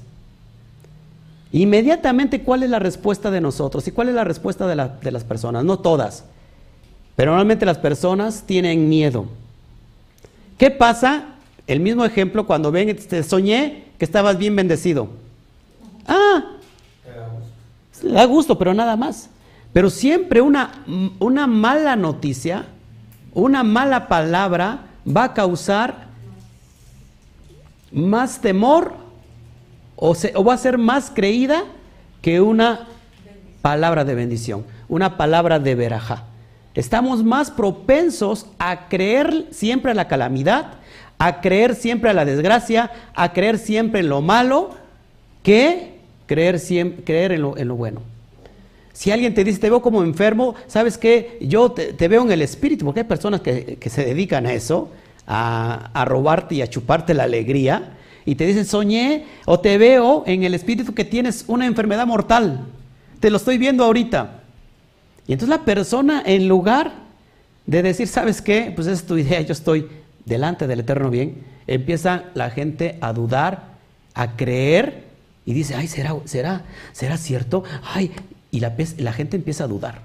[1.52, 3.88] Inmediatamente, ¿cuál es la respuesta de nosotros?
[3.88, 4.76] ¿Y cuál es la respuesta de,
[5.12, 5.64] las personas?
[5.64, 6.26] No todas,
[7.16, 9.26] pero normalmente las personas tienen miedo.
[10.58, 11.36] ¿Qué pasa?
[11.66, 15.10] El mismo ejemplo cuando ven, te soñé que estabas bien bendecido.
[16.08, 16.58] Ah,
[18.04, 19.30] da gusto, pero nada más.
[19.74, 20.84] Pero siempre una,
[21.20, 22.66] una mala noticia,
[23.34, 26.08] una mala palabra va a causar
[27.92, 28.94] más temor
[29.96, 31.64] o, o va a ser más creída
[32.22, 32.88] que una
[33.62, 36.24] palabra de bendición, una palabra de veraja.
[36.74, 40.74] Estamos más propensos a creer siempre a la calamidad,
[41.18, 44.72] a creer siempre a la desgracia, a creer siempre en lo malo,
[45.44, 48.02] que creer, siempre, creer en, lo, en lo bueno.
[48.94, 51.38] Si alguien te dice, te veo como enfermo, ¿sabes qué?
[51.42, 54.90] Yo te, veo en el espíritu, porque hay personas que, se dedican a eso,
[55.26, 60.24] a, a, robarte y a chuparte la alegría, y te dicen, soñé o te veo
[60.28, 62.68] en el espíritu que tienes una enfermedad mortal.
[63.20, 64.42] Te lo estoy viendo ahorita.
[65.26, 66.92] Y entonces la persona, en lugar
[67.66, 68.72] de decir, ¿sabes qué?
[68.76, 69.88] Pues es tu idea, yo estoy
[70.26, 73.76] delante del eterno bien, empieza la gente a dudar,
[74.16, 75.04] a creer
[75.46, 77.64] y dice, ay, ¿será, será, será cierto?
[77.84, 78.12] Ay,
[78.52, 80.02] y la, gente empieza a dudar.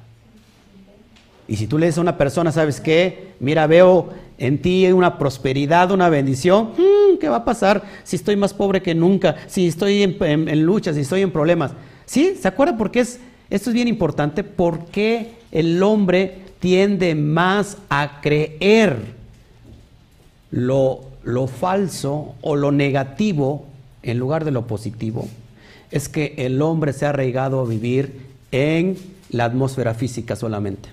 [1.47, 3.35] Y si tú le dices a una persona, ¿sabes qué?
[3.41, 6.71] Mira, veo en ti una prosperidad, una bendición.
[6.77, 9.37] Hmm, ¿Qué va a pasar si estoy más pobre que nunca?
[9.47, 11.73] Si estoy en, en, luchas, si estoy en problemas.
[12.07, 12.37] ¿Sí?
[12.41, 14.45] ¿Se acuerda por qué es, esto es bien importante?
[14.45, 18.97] Porque el hombre tiende más a creer
[20.51, 23.67] lo, lo falso o lo negativo
[24.03, 25.29] en lugar de lo positivo,
[25.91, 28.97] es que el hombre se ha arraigado a vivir en
[29.31, 30.89] la atmósfera física solamente.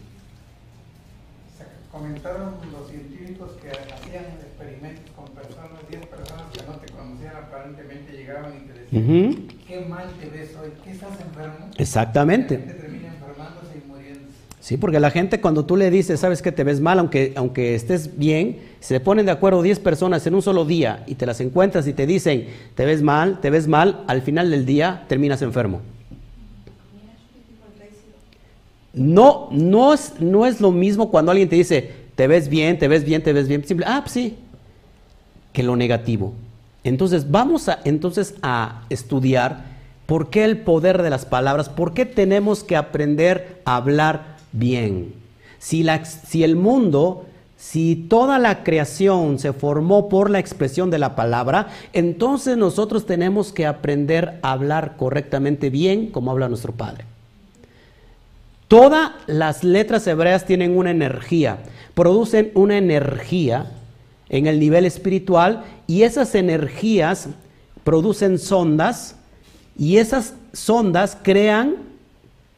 [1.92, 8.14] Comentaron los científicos que hacían experimentos con personas, 10 personas que no te conocían, aparentemente
[8.14, 11.68] llegaban y te decían, qué mal te ves hoy, ¿qué estás enfermo?
[11.78, 12.60] Exactamente.
[14.60, 17.76] Sí, porque la gente cuando tú le dices, sabes que te ves mal, aunque, aunque
[17.76, 21.42] estés bien, se ponen de acuerdo 10 personas en un solo día y te las
[21.42, 25.42] encuentras y te dicen, te ves mal, te ves mal, al final del día terminas
[25.42, 25.82] enfermo.
[28.94, 32.88] No, no es, no es lo mismo cuando alguien te dice, te ves bien, te
[32.88, 34.38] ves bien, te ves bien, simple, ah, sí,
[35.54, 36.34] que lo negativo.
[36.84, 39.64] Entonces vamos a, entonces a estudiar
[40.06, 45.14] por qué el poder de las palabras, por qué tenemos que aprender a hablar bien.
[45.60, 47.26] Si, la, si el mundo,
[47.56, 53.54] si toda la creación se formó por la expresión de la palabra, entonces nosotros tenemos
[53.54, 57.06] que aprender a hablar correctamente bien como habla nuestro Padre.
[58.72, 61.58] Todas las letras hebreas tienen una energía,
[61.94, 63.70] producen una energía
[64.30, 67.28] en el nivel espiritual y esas energías
[67.84, 69.18] producen sondas
[69.78, 71.80] y esas sondas crean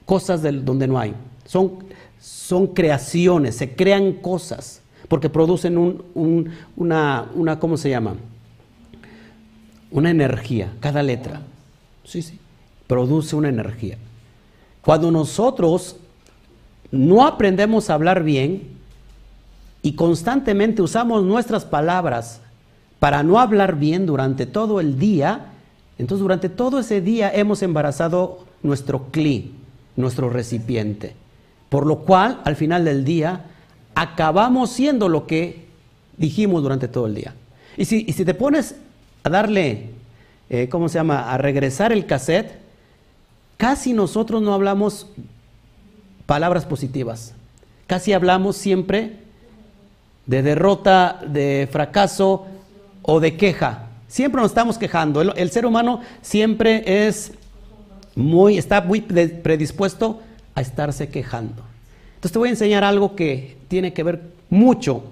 [0.05, 1.15] cosas donde no hay.
[1.45, 1.79] Son,
[2.21, 8.17] son creaciones, se crean cosas, porque producen un, una, una, ¿cómo se llama?
[9.89, 11.41] Una energía, cada letra.
[12.03, 12.37] Sí, sí,
[12.85, 13.97] produce una energía.
[14.83, 15.95] Cuando nosotros
[16.93, 18.67] no aprendemos a hablar bien
[19.81, 22.39] y constantemente usamos nuestras palabras
[22.99, 25.53] para no hablar bien durante todo el día,
[25.97, 29.53] entonces durante todo ese día hemos embarazado nuestro cli,
[29.95, 31.15] nuestro recipiente.
[31.69, 33.47] Por lo cual, al final del día,
[33.95, 35.65] acabamos siendo lo que
[36.17, 37.33] dijimos durante todo el día.
[37.75, 38.75] Y si, te pones
[39.23, 39.89] a darle,
[40.47, 42.59] eh, ¿cómo se llama?, a regresar el cassette,
[43.57, 45.07] casi nosotros no hablamos
[46.25, 47.33] palabras positivas.
[47.87, 49.17] Casi hablamos siempre
[50.25, 52.45] de derrota, de fracaso
[53.01, 53.87] o de queja.
[54.07, 55.21] Siempre nos estamos quejando.
[55.21, 57.31] El, ser humano siempre es
[58.15, 60.21] muy, está muy predispuesto
[60.55, 61.63] a estarse quejando.
[62.15, 65.03] Entonces te voy a enseñar algo que tiene que ver mucho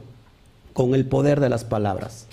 [0.73, 2.27] con el poder de las palabras.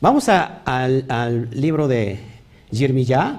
[0.00, 2.20] Vamos al, libro de
[2.70, 3.36] Jeremías,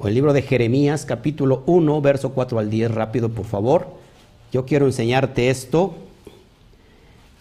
[0.00, 3.88] o el libro de Jeremías, capítulo 1, verso 4 al 10, rápido por favor.
[4.50, 5.94] Yo quiero enseñarte esto.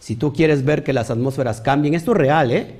[0.01, 2.75] Si tú quieres ver que las atmósferas cambien, esto es real, ¿eh?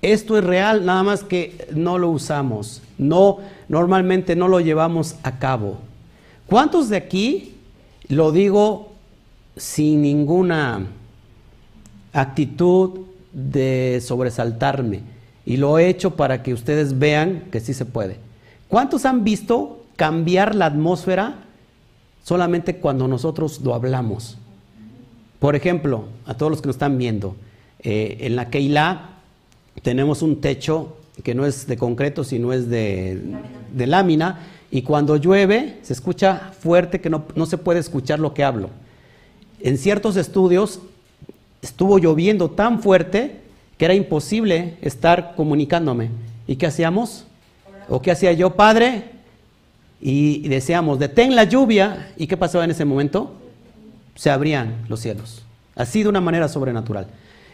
[0.00, 2.82] Esto es real, nada más que no lo usamos.
[2.98, 5.78] No, normalmente no lo llevamos a cabo.
[6.46, 7.56] ¿Cuántos de aquí
[8.08, 8.92] lo digo
[9.56, 10.86] sin ninguna
[12.12, 13.00] actitud
[13.32, 15.00] de sobresaltarme?
[15.44, 18.29] Y lo he hecho para que ustedes vean que sí se puede.
[18.70, 21.34] ¿Cuántos han visto cambiar la atmósfera
[22.22, 24.38] solamente cuando nosotros lo hablamos?
[25.40, 27.34] Por ejemplo, a todos los que nos están viendo,
[27.80, 29.16] eh, en la Keilah
[29.82, 33.20] tenemos un techo que no es de concreto, sino es de,
[33.74, 38.44] lámina, y cuando llueve se escucha fuerte que no, no se puede escuchar lo que
[38.44, 38.70] hablo.
[39.58, 40.78] En ciertos estudios
[41.60, 43.40] estuvo lloviendo tan fuerte
[43.78, 46.10] que era imposible estar comunicándome.
[46.46, 47.26] ¿Y qué hacíamos?
[47.90, 49.10] ¿O qué hacía yo, Padre?
[50.00, 52.12] Y deseamos, detén la lluvia.
[52.16, 53.32] ¿Y qué pasaba en ese momento?
[54.14, 55.42] Se abrían los cielos.
[55.74, 57.08] Así de una manera sobrenatural.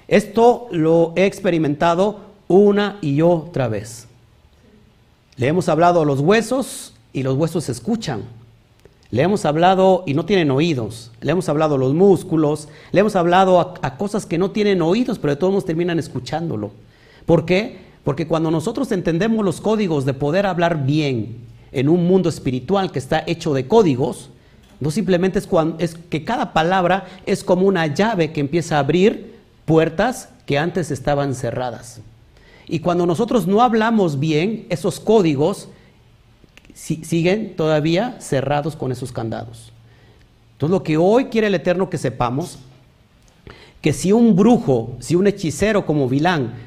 [0.06, 4.06] Esto lo he experimentado una y otra vez.
[5.36, 8.22] Le hemos hablado a los huesos y los huesos se escuchan.
[9.10, 11.12] Le hemos hablado y no tienen oídos.
[11.20, 12.68] Le hemos hablado a los músculos.
[12.92, 16.72] Le hemos hablado a, cosas que no tienen oídos, pero de todos modos terminan escuchándolo.
[17.24, 17.78] ¿Por qué?
[18.06, 21.38] Porque cuando nosotros entendemos los códigos de poder hablar bien
[21.72, 24.30] en un mundo espiritual que está hecho de códigos,
[24.78, 29.34] no simplemente es, es que cada palabra es como una llave que empieza a abrir
[29.64, 32.00] puertas que antes estaban cerradas.
[32.68, 35.68] Y cuando nosotros no hablamos bien, esos códigos
[36.74, 39.72] siguen todavía cerrados con esos candados.
[40.52, 42.60] Entonces lo que hoy quiere el Eterno que sepamos,
[43.80, 46.66] que si un brujo, si un hechicero como Vilán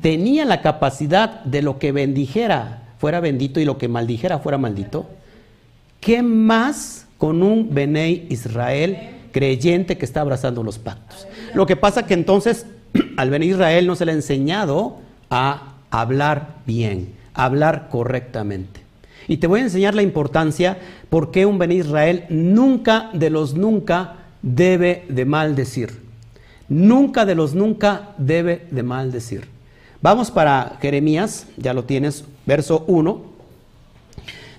[0.00, 5.08] tenía la capacidad de lo que bendijera fuera bendito y lo que maldijera fuera maldito,
[6.00, 8.98] ¿qué más con un Benei Israel
[9.32, 11.26] creyente que está abrazando los pactos?
[11.54, 12.66] Lo que pasa que entonces
[13.16, 14.98] al Benei Israel no se le ha enseñado
[15.30, 18.80] a hablar bien, a hablar correctamente.
[19.28, 23.54] Y te voy a enseñar la importancia por qué un Benei Israel nunca de los
[23.54, 26.02] nunca debe de maldecir.
[26.68, 29.59] Nunca de los nunca debe de maldecir.
[30.02, 33.20] Vamos para Jeremías, ya lo tienes, verso 1.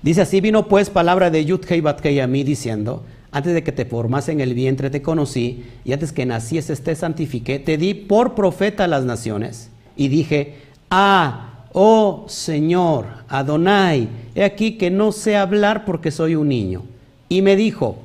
[0.04, 3.86] Dice así, vino pues palabra de Yudhei Batkei a mí diciendo, antes de que te
[3.86, 8.36] formase en el vientre te conocí, y antes que nacieses te santifiqué, te di por
[8.36, 10.58] profeta a las naciones, y dije,
[10.92, 16.84] ah, oh Señor, Adonai, he aquí que no sé hablar porque soy un niño.
[17.30, 17.98] Y me dijo,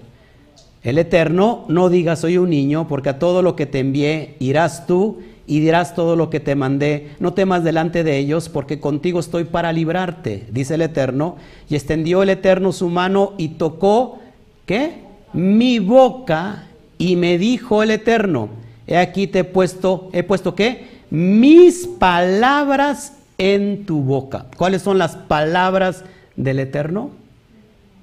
[0.83, 4.87] el Eterno, no digas soy un niño, porque a todo lo que te envié irás
[4.87, 7.11] tú y dirás todo lo que te mandé.
[7.21, 11.37] No temas delante de ellos, porque contigo estoy para librarte, dice el Eterno.
[11.69, 14.19] Y extendió el Eterno su mano y tocó,
[14.67, 15.05] ¿qué?
[15.33, 16.67] Mi boca
[16.99, 18.49] y me dijo el Eterno,
[18.87, 20.97] he aquí te he puesto, he puesto qué?
[21.11, 24.47] Mis palabras en tu boca.
[24.57, 26.05] ¿Cuáles son las palabras
[26.37, 27.11] del Eterno?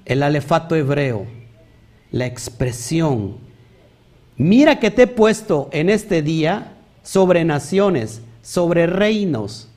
[0.04, 1.26] El alefato hebreo,
[2.10, 3.36] la expresión.
[4.36, 6.73] Mira que te he puesto en este día
[7.04, 9.68] sobre naciones, sobre reinos.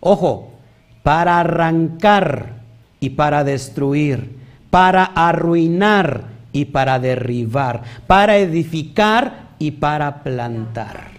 [0.00, 0.54] Ojo,
[1.02, 2.62] para arrancar
[3.00, 4.38] y para destruir,
[4.70, 11.10] para arruinar y para derribar, para edificar y para plantar.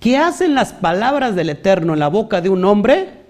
[0.00, 3.22] ¿Qué hacen las palabras del Eterno en la boca de un hombre?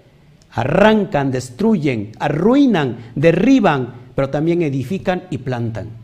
[0.51, 6.02] Arrancan, destruyen, arruinan, derriban, pero también edifican y plantan.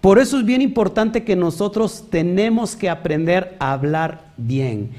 [0.00, 4.90] Por eso es bien importante que nosotros tenemos que aprender a hablar bien.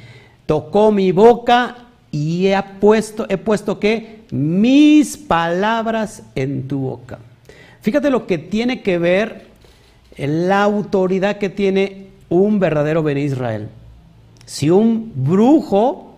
[0.46, 1.78] Tocó mi boca
[2.12, 7.20] y he puesto, he puesto que mis palabras en tu boca.
[7.82, 9.48] Fíjate lo que tiene que ver
[10.18, 13.70] la autoridad que tiene un verdadero Ben Israel.
[14.46, 16.16] Si un brujo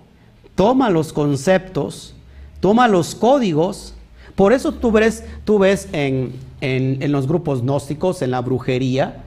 [0.56, 2.16] toma los conceptos,
[2.60, 3.94] toma los códigos,
[4.36, 9.24] por eso tú ves, tú ves en, en, los grupos gnósticos, en la brujería,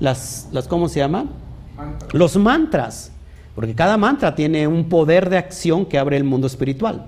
[0.00, 1.26] las, las ¿cómo se llama?
[2.12, 3.12] Los mantras,
[3.54, 7.06] porque cada mantra tiene un poder de acción que abre el mundo espiritual.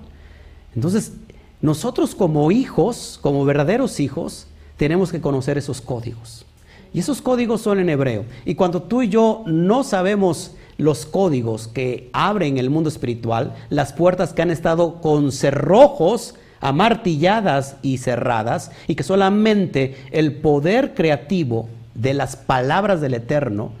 [0.75, 1.13] Entonces,
[1.61, 6.45] nosotros como hijos, como verdaderos hijos, tenemos que conocer esos códigos.
[6.93, 8.25] Y esos códigos son en hebreo.
[8.45, 13.93] Y cuando tú y yo no sabemos los códigos que abren el mundo espiritual, las
[13.93, 16.35] puertas que han estado con cerrojos,
[16.65, 23.71] amartilladas y cerradas, y que solamente el poder creativo de las palabras del Eterno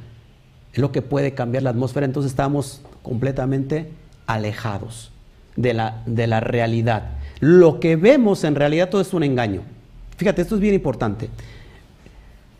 [0.71, 3.89] es lo que puede cambiar la atmósfera, entonces estamos completamente
[4.27, 5.11] alejados
[5.55, 7.13] de la, de la realidad.
[7.39, 9.61] Lo que vemos en realidad todo es un engaño.
[10.17, 11.29] Fíjate, esto es bien importante.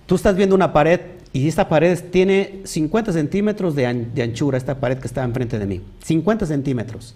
[0.07, 1.01] Tú estás viendo una pared
[1.33, 5.81] y esta pared tiene 50 centímetros de, anchura, esta pared que está enfrente de mí.
[6.03, 7.13] 50 centímetros.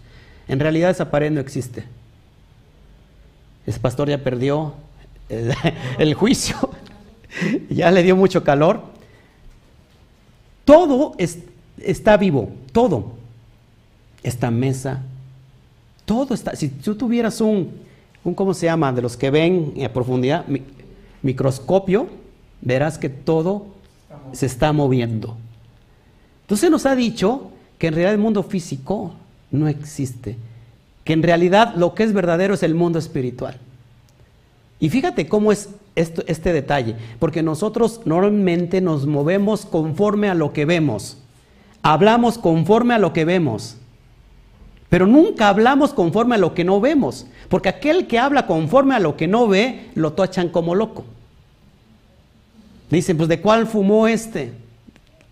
[0.47, 1.86] En realidad esa pared no existe.
[3.70, 4.74] Ese pastor ya perdió
[5.30, 6.55] el, juicio,
[7.70, 8.82] ya le dio mucho calor.
[10.65, 11.15] Todo
[11.78, 13.11] está vivo, todo.
[14.24, 15.03] Esta mesa,
[16.05, 16.55] todo está.
[16.55, 17.72] Si tú tuvieras un,
[18.24, 18.91] un ¿cómo se llama?
[18.91, 20.45] De los que ven a profundidad,
[21.22, 22.07] microscopio,
[22.61, 23.67] verás que todo
[24.32, 25.38] se está moviendo.
[26.41, 29.13] Entonces nos ha dicho que en realidad el mundo físico
[29.51, 30.38] no existe,
[31.10, 33.57] que en realidad lo que es verdadero es el mundo espiritual.
[34.80, 40.66] Y fíjate cómo es este detalle, porque nosotros normalmente nos movemos conforme a lo que
[40.66, 41.18] vemos,
[41.82, 43.78] hablamos conforme a lo que vemos,
[44.89, 48.99] pero nunca hablamos conforme a lo que no vemos, porque aquel que habla conforme a
[48.99, 51.05] lo que no ve, lo tochan como loco.
[52.91, 54.53] Dicen, pues ¿de cuál fumó este?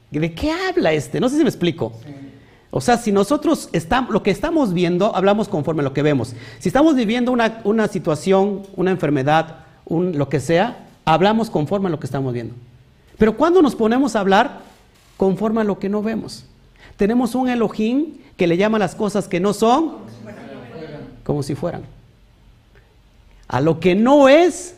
[0.09, 1.19] ¿De qué habla este?
[1.19, 1.93] No sé si me explico.
[2.70, 6.34] O sea, si nosotros estamos, lo que estamos viendo, hablamos conforme a lo que vemos.
[6.59, 11.99] Si estamos viviendo una, situación, una enfermedad, un, lo que sea, hablamos conforme a lo
[11.99, 12.53] que estamos viendo.
[13.18, 14.59] Pero cuando nos ponemos a hablar
[15.15, 16.45] conforme a lo que no vemos,
[16.97, 19.93] tenemos un Elohim que le llama las cosas que no son
[21.24, 21.84] como si fueran.
[23.47, 24.76] A lo que no es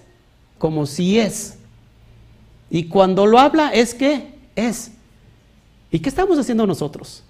[0.57, 1.57] como si es.
[2.69, 4.91] Y cuando lo habla es que es.
[5.91, 7.23] ¿Y qué estamos haciendo nosotros?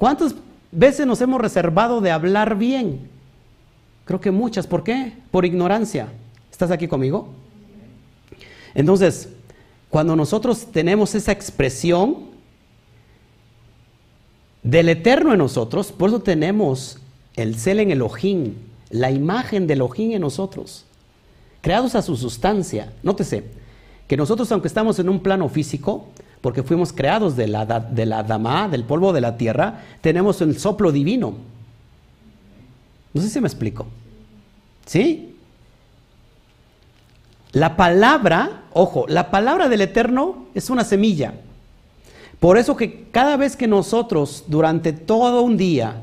[0.00, 0.34] ¿Cuántas
[0.72, 3.10] veces nos hemos reservado de hablar bien?
[4.06, 4.66] Creo que muchas.
[4.66, 5.12] ¿Por qué?
[5.30, 6.08] Por ignorancia.
[6.50, 7.28] ¿Estás aquí conmigo?
[8.74, 9.28] Entonces,
[9.90, 12.30] cuando nosotros tenemos esa expresión
[14.62, 16.98] del eterno en nosotros, por eso tenemos
[17.36, 18.54] el cel en Elohim,
[18.88, 20.86] la imagen de Elohim en nosotros,
[21.60, 22.90] creados a su sustancia.
[23.02, 23.44] Nótese,
[24.08, 26.06] que nosotros aunque estamos en un plano físico,
[26.40, 30.58] porque fuimos creados de la, de la dama, del polvo de la tierra, tenemos el
[30.58, 31.34] soplo divino.
[33.12, 33.86] No sé si me explico.
[34.86, 35.36] ¿Sí?
[37.52, 41.34] La palabra, ojo, la palabra del Eterno es una semilla.
[42.38, 46.02] Por eso que cada vez que nosotros durante todo un día,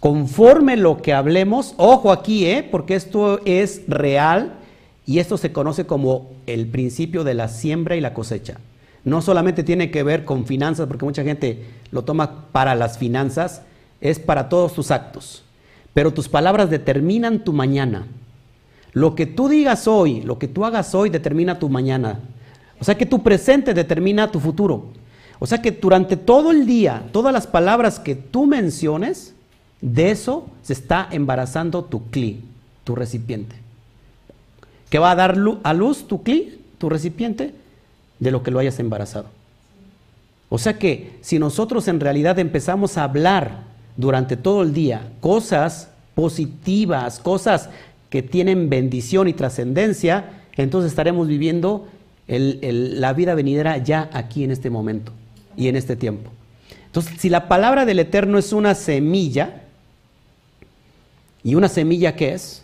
[0.00, 2.66] conforme lo que hablemos, ojo aquí, ¿eh?
[2.68, 4.58] porque esto es real,
[5.06, 8.58] y esto se conoce como el principio de la siembra y la cosecha.
[9.04, 13.62] No solamente tiene que ver con finanzas, porque mucha gente lo toma para las finanzas,
[14.00, 15.44] es para todos tus actos.
[15.94, 18.06] Pero tus palabras determinan tu mañana.
[18.92, 22.20] Lo que tú digas hoy, lo que tú hagas hoy determina tu mañana.
[22.80, 24.86] O sea que tu presente determina tu futuro.
[25.38, 29.34] O sea que durante todo el día, todas las palabras que tú menciones,
[29.80, 32.44] de eso se está embarazando tu cli,
[32.84, 33.62] tu recipiente
[34.92, 37.54] que va a dar a luz tu cli, tu recipiente,
[38.22, 39.26] de lo que lo hayas embarazado.
[40.48, 43.64] O sea que si nosotros en realidad empezamos a hablar
[43.96, 47.68] durante todo el día cosas positivas, cosas
[48.10, 51.88] que tienen bendición y trascendencia, entonces estaremos viviendo
[52.28, 55.10] la vida venidera ya aquí en este momento
[55.56, 56.30] y en este tiempo.
[56.86, 59.62] Entonces, si la palabra del Eterno es una semilla,
[61.42, 62.62] ¿y una semilla qué es?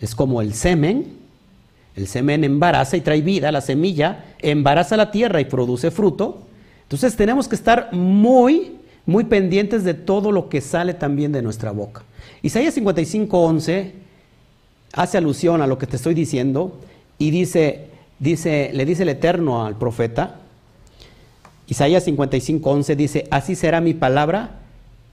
[0.00, 1.23] Es como el semen,
[1.96, 6.42] el semen embaraza y trae vida, la semilla embaraza la tierra y produce fruto.
[6.82, 8.76] Entonces tenemos que estar muy,
[9.06, 12.02] muy pendientes de todo lo que sale también de nuestra boca.
[12.42, 13.92] Isaías 55, 11
[14.92, 16.78] hace alusión a lo que te estoy diciendo
[17.18, 17.86] y dice,
[18.18, 20.40] dice, le dice el Eterno al profeta,
[21.66, 24.60] Isaías 55, 11 dice, así será mi palabra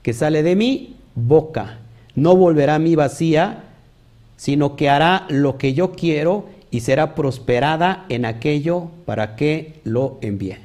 [0.01, 1.79] que sale de mi boca,
[2.15, 3.63] no volverá a mí vacía,
[4.35, 10.17] sino que hará lo que yo quiero y será prosperada en aquello para que lo
[10.21, 10.57] envíe.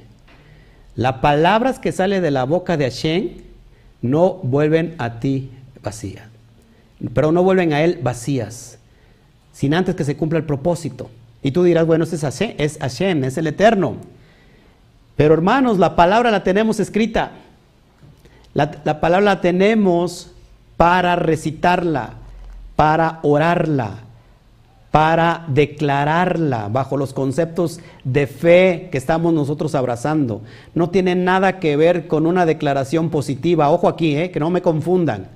[0.95, 3.31] Las palabras que salen de la boca de Hashem
[4.01, 5.51] no vuelven a ti
[5.83, 6.25] vacías,
[7.13, 8.79] pero no vuelven a él vacías,
[9.53, 11.11] sin antes que se cumpla el propósito.
[11.43, 13.97] Y tú dirás, bueno, ese es Hashem, es Hashem, es el Eterno.
[15.17, 17.33] Pero hermanos, la palabra la tenemos escrita.
[18.55, 20.33] La, la palabra la tenemos
[20.77, 22.15] para recitarla,
[22.75, 24.06] para orarla,
[24.97, 30.41] para declararla bajo los conceptos de fe que estamos nosotros abrazando.
[30.75, 33.69] No tiene nada que ver con una declaración positiva.
[33.69, 35.29] Ojo aquí, eh, que no me confundan.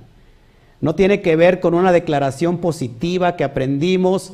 [0.79, 4.33] No tiene que ver con una declaración positiva que aprendimos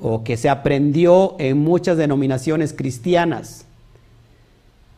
[0.00, 3.66] o que se aprendió en muchas denominaciones cristianas.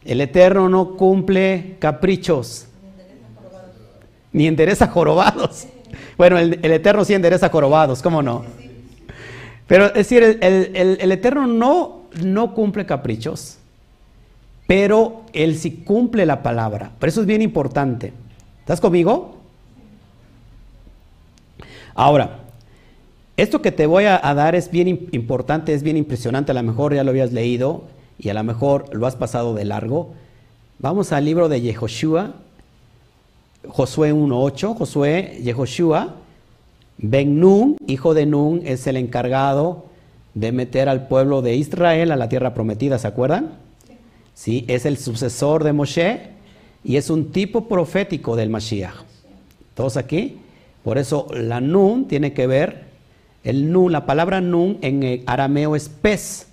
[0.05, 2.67] El Eterno no cumple caprichos,
[4.31, 5.69] ni endereza jorobados.
[6.19, 8.45] Bueno, el, Eterno sí endereza jorobados, ¿cómo no?
[9.67, 13.59] Pero es decir, el, Eterno no, no cumple caprichos,
[14.67, 16.93] pero Él sí cumple la palabra.
[16.99, 18.13] Por eso es bien importante.
[18.61, 19.39] ¿Estás conmigo?
[21.95, 22.41] Ahora,
[23.37, 26.53] esto que te voy a, dar es bien importante, es bien impresionante.
[26.53, 27.85] A lo mejor ya lo habías leído
[28.19, 30.13] y a lo mejor lo has pasado de largo.
[30.79, 32.35] Vamos al libro de Yehoshua,
[33.69, 34.77] Josué 1.8.
[34.77, 36.15] Josué, Yehoshua,
[36.99, 39.87] Ben Nun, hijo de Nun, es el encargado
[40.35, 43.51] de meter al pueblo de Israel a la tierra prometida, ¿se acuerdan?
[44.35, 46.21] Sí, es el sucesor de Moshe
[46.83, 48.95] y es un tipo profético del Mashiach.
[49.75, 50.39] ¿Todos aquí?
[50.83, 52.85] Por eso la Nun tiene que ver,
[53.43, 56.49] el Nun, la palabra Nun en arameo es pez.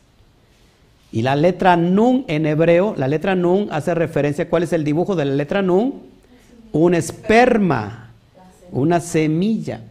[1.12, 5.16] Y la letra Nun en hebreo, la letra Nun hace referencia, ¿cuál es el dibujo
[5.16, 6.02] de la letra Nun?
[6.72, 8.12] Un esperma,
[8.72, 9.82] una semilla.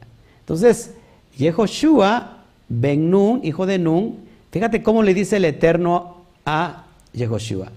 [0.50, 0.94] Entonces,
[1.38, 2.38] Yehoshua,
[2.68, 4.18] Ben Nun, hijo de Nun,
[4.50, 7.68] fíjate cómo le dice el Eterno a Yehoshua.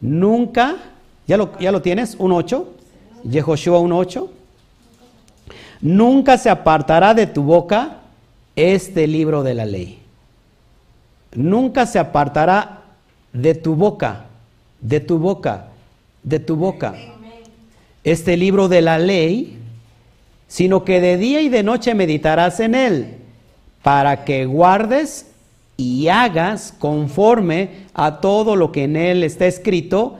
[0.00, 0.76] Nunca,
[1.26, 2.14] ¿ya lo, ya lo tienes?
[2.18, 2.74] Un 8.
[3.24, 4.28] Yehoshua 1.8.
[5.80, 8.02] Nunca se apartará de tu boca
[8.54, 10.06] este libro de la ley
[11.36, 12.82] nunca se apartará
[13.32, 14.24] de tu boca,
[14.80, 15.68] de tu boca,
[16.22, 16.94] de tu boca.
[18.02, 19.58] Este libro de la ley,
[20.48, 23.14] sino que de día y de noche meditarás en él,
[23.82, 25.26] para que guardes
[25.76, 30.16] y hagas conforme a todo lo que en él está escrito,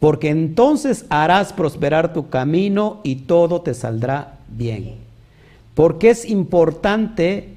[0.00, 4.94] porque entonces harás prosperar tu camino y todo te saldrá bien.
[5.74, 7.50] Porque es importante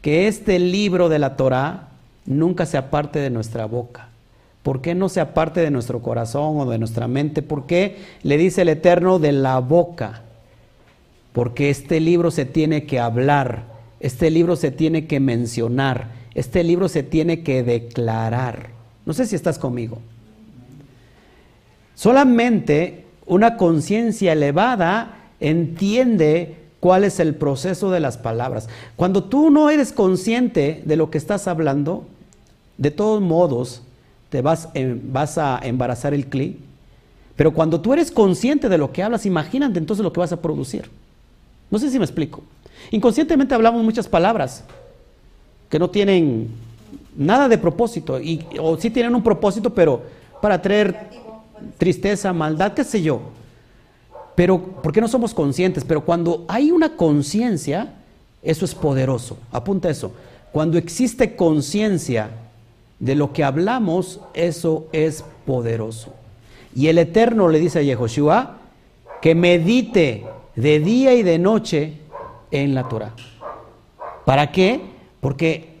[0.00, 1.88] que este libro de la Torah
[2.26, 4.08] nunca se aparte de nuestra boca.
[4.62, 7.42] ¿Por qué no se aparte de nuestro corazón o de nuestra mente?
[7.42, 10.23] ¿Por qué le dice el Eterno de la boca?
[11.34, 13.64] Porque este libro se tiene que hablar,
[13.98, 18.70] este libro se tiene que mencionar, este libro se tiene que declarar.
[19.04, 19.98] No sé si estás conmigo.
[21.96, 28.68] Solamente una conciencia elevada entiende cuál es el proceso de las palabras.
[28.94, 32.06] Cuando tú no eres consciente de lo que estás hablando,
[32.78, 33.82] de todos modos,
[34.30, 34.68] te vas,
[35.38, 36.58] a embarazar el cli.
[37.34, 40.40] Pero cuando tú eres consciente de lo que hablas, imagínate entonces lo que vas a
[40.40, 40.90] producir.
[41.70, 42.42] No sé si me explico.
[42.90, 44.64] Inconscientemente hablamos muchas palabras
[45.68, 46.48] que no tienen
[47.16, 50.02] nada de propósito, y, o sí tienen un propósito, pero
[50.40, 51.10] para traer
[51.78, 53.20] tristeza, maldad, qué sé yo.
[54.34, 55.84] Pero, ¿por qué no somos conscientes?
[55.84, 57.94] Pero cuando hay una conciencia,
[58.42, 59.38] eso es poderoso.
[59.52, 60.12] Apunta eso.
[60.52, 62.30] Cuando existe conciencia,
[62.98, 66.14] de lo que hablamos, eso es poderoso.
[66.74, 68.56] Y el Eterno le dice a Yehoshua
[69.20, 70.24] que medite
[70.56, 71.98] de día y de noche
[72.50, 73.12] en la Torah.
[74.24, 74.80] ¿Para qué?
[75.20, 75.80] Porque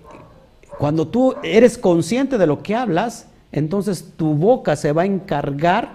[0.78, 5.90] cuando tú eres consciente de lo que hablas, entonces tu boca se va a encargar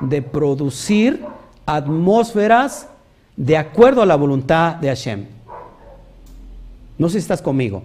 [0.00, 1.24] de producir
[1.66, 2.88] atmósferas
[3.36, 5.26] de acuerdo a la voluntad de Hashem.
[6.98, 7.82] No sé si estás conmigo.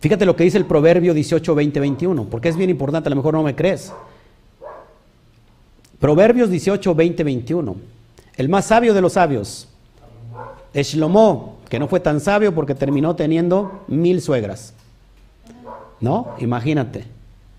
[0.00, 3.16] Fíjate lo que dice el Proverbio 18, 20, 21, porque es bien importante, a lo
[3.16, 3.92] mejor no me crees.
[6.00, 7.76] Proverbios 18, 20, 21.
[8.36, 9.68] El más sabio de los sabios,
[10.72, 14.72] Shlomo, que no fue tan sabio porque terminó teniendo mil suegras.
[16.00, 16.34] ¿No?
[16.38, 17.04] Imagínate.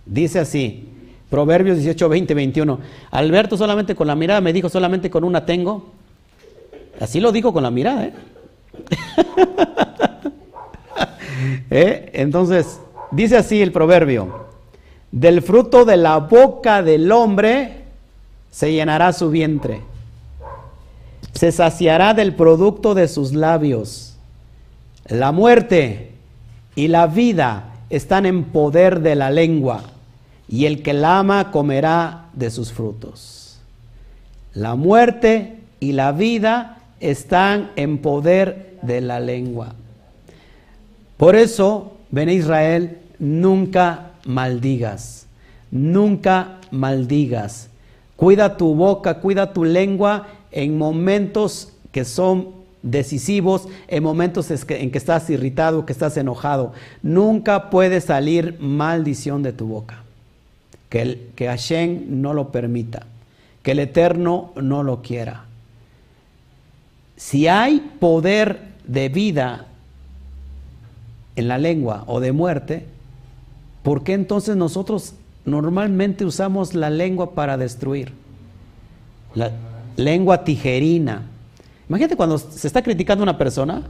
[0.06, 0.90] Dice así,
[1.30, 2.80] Proverbios 18, 20, 21.
[3.12, 5.92] Alberto solamente con la mirada me dijo, solamente con una tengo.
[7.00, 8.14] Así lo dijo con la mirada, ¿eh?
[11.70, 12.10] ¿Eh?
[12.14, 12.80] Entonces,
[13.12, 14.48] dice así el proverbio,
[15.12, 17.81] del fruto de la boca del hombre
[18.52, 19.82] se llenará su vientre,
[21.34, 24.18] se saciará del producto de sus labios.
[25.08, 26.12] La muerte
[26.76, 29.84] y la vida están en poder de la lengua,
[30.48, 33.60] y el que la ama comerá de sus frutos.
[34.54, 39.74] La muerte y la vida están en poder de la lengua.
[41.18, 45.26] Por eso, ven Israel, nunca maldigas,
[45.72, 47.71] nunca maldigas.
[48.22, 52.50] Cuida tu boca, cuida tu lengua en momentos que son
[52.84, 56.72] decisivos, en momentos en que estás irritado, que estás enojado.
[57.02, 60.04] Nunca puede salir maldición de tu boca.
[60.90, 63.08] Que, el, que Hashem no lo permita,
[63.64, 65.46] que el Eterno no lo quiera.
[67.18, 69.66] Si hay poder de vida
[71.36, 72.86] en la lengua o de muerte,
[73.82, 75.16] ¿por qué entonces nosotros
[75.46, 78.14] normalmente usamos la lengua para destruir?
[79.36, 79.52] La
[79.98, 81.24] lengua tijerina.
[81.90, 83.84] Imagínate cuando se está criticando a una persona,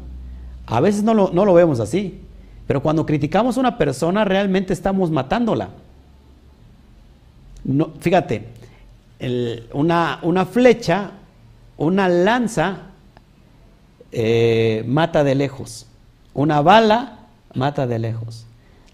[0.66, 2.22] a veces no lo, no lo vemos así,
[2.68, 5.70] pero cuando criticamos a una persona realmente estamos matándola.
[7.64, 8.48] No, fíjate,
[9.74, 11.12] una, una, flecha,
[11.78, 12.78] una lanza
[14.12, 15.86] eh, mata de lejos,
[16.34, 17.20] una bala
[17.54, 18.46] mata de lejos.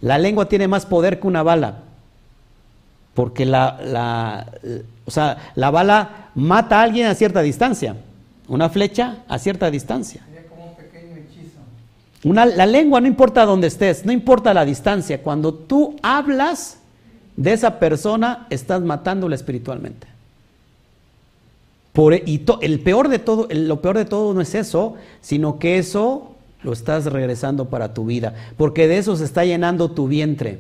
[0.01, 1.84] La lengua tiene más poder que una bala,
[3.18, 4.45] porque la, la,
[5.03, 7.95] o sea, la bala mata a alguien a cierta distancia.
[8.47, 10.22] Una flecha a cierta distancia.
[10.47, 11.57] como un pequeño hechizo.
[12.24, 15.24] Una, la lengua no importa dónde estés, no importa la distancia.
[15.24, 16.78] Cuando tú hablas
[17.36, 20.05] de esa persona, estás matándola espiritualmente.
[21.93, 25.57] Por, e, y el peor de todo, lo peor de todo no es eso, sino
[25.57, 30.07] que eso lo estás regresando para tu vida, porque de eso se está llenando tu
[30.07, 30.59] vientre.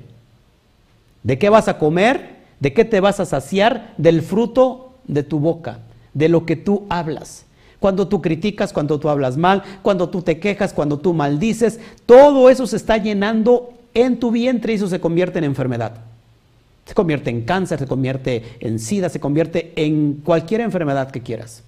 [1.21, 2.36] ¿De qué vas a comer?
[2.59, 3.93] ¿De qué te vas a saciar?
[3.97, 5.79] Del fruto de tu boca,
[6.13, 7.45] de lo que tú hablas.
[7.79, 12.49] Cuando tú criticas, cuando tú hablas mal, cuando tú te quejas, cuando tú maldices, todo
[12.49, 15.93] eso se está llenando en tu vientre y eso se convierte en enfermedad.
[16.85, 21.63] Se convierte en cáncer, se convierte en sida, se convierte en cualquier enfermedad que quieras.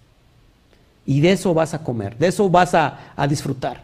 [1.05, 3.83] Y de eso vas a comer, de eso vas a, disfrutar.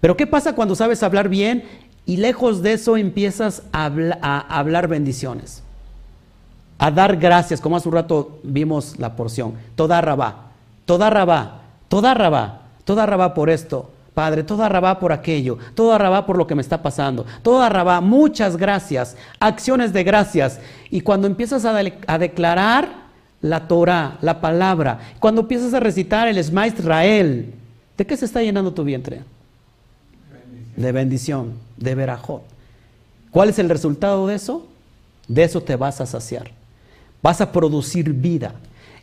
[0.00, 1.64] Pero ¿qué pasa cuando sabes hablar bien
[2.04, 3.86] y lejos de eso empiezas a,
[4.20, 5.62] a hablar bendiciones?
[6.78, 9.54] A dar gracias, como hace un rato vimos la porción.
[9.74, 10.50] Toda rabá,
[10.84, 16.24] toda rabá, toda rabá, toda rabá por esto, Padre, toda rabá por aquello, toda rabá
[16.24, 20.58] por lo que me está pasando, toda rabá, muchas gracias, acciones de gracias.
[20.90, 22.88] Y cuando empiezas a, declarar
[23.42, 27.52] la Torah, la palabra, cuando empiezas a recitar el Esma Israel,
[27.98, 29.22] ¿de qué se está llenando tu vientre?
[30.76, 32.42] De bendición, de verajot.
[33.30, 34.66] ¿Cuál es el resultado de eso?
[35.28, 36.52] De eso te vas a saciar.
[37.22, 38.54] Vas a producir vida.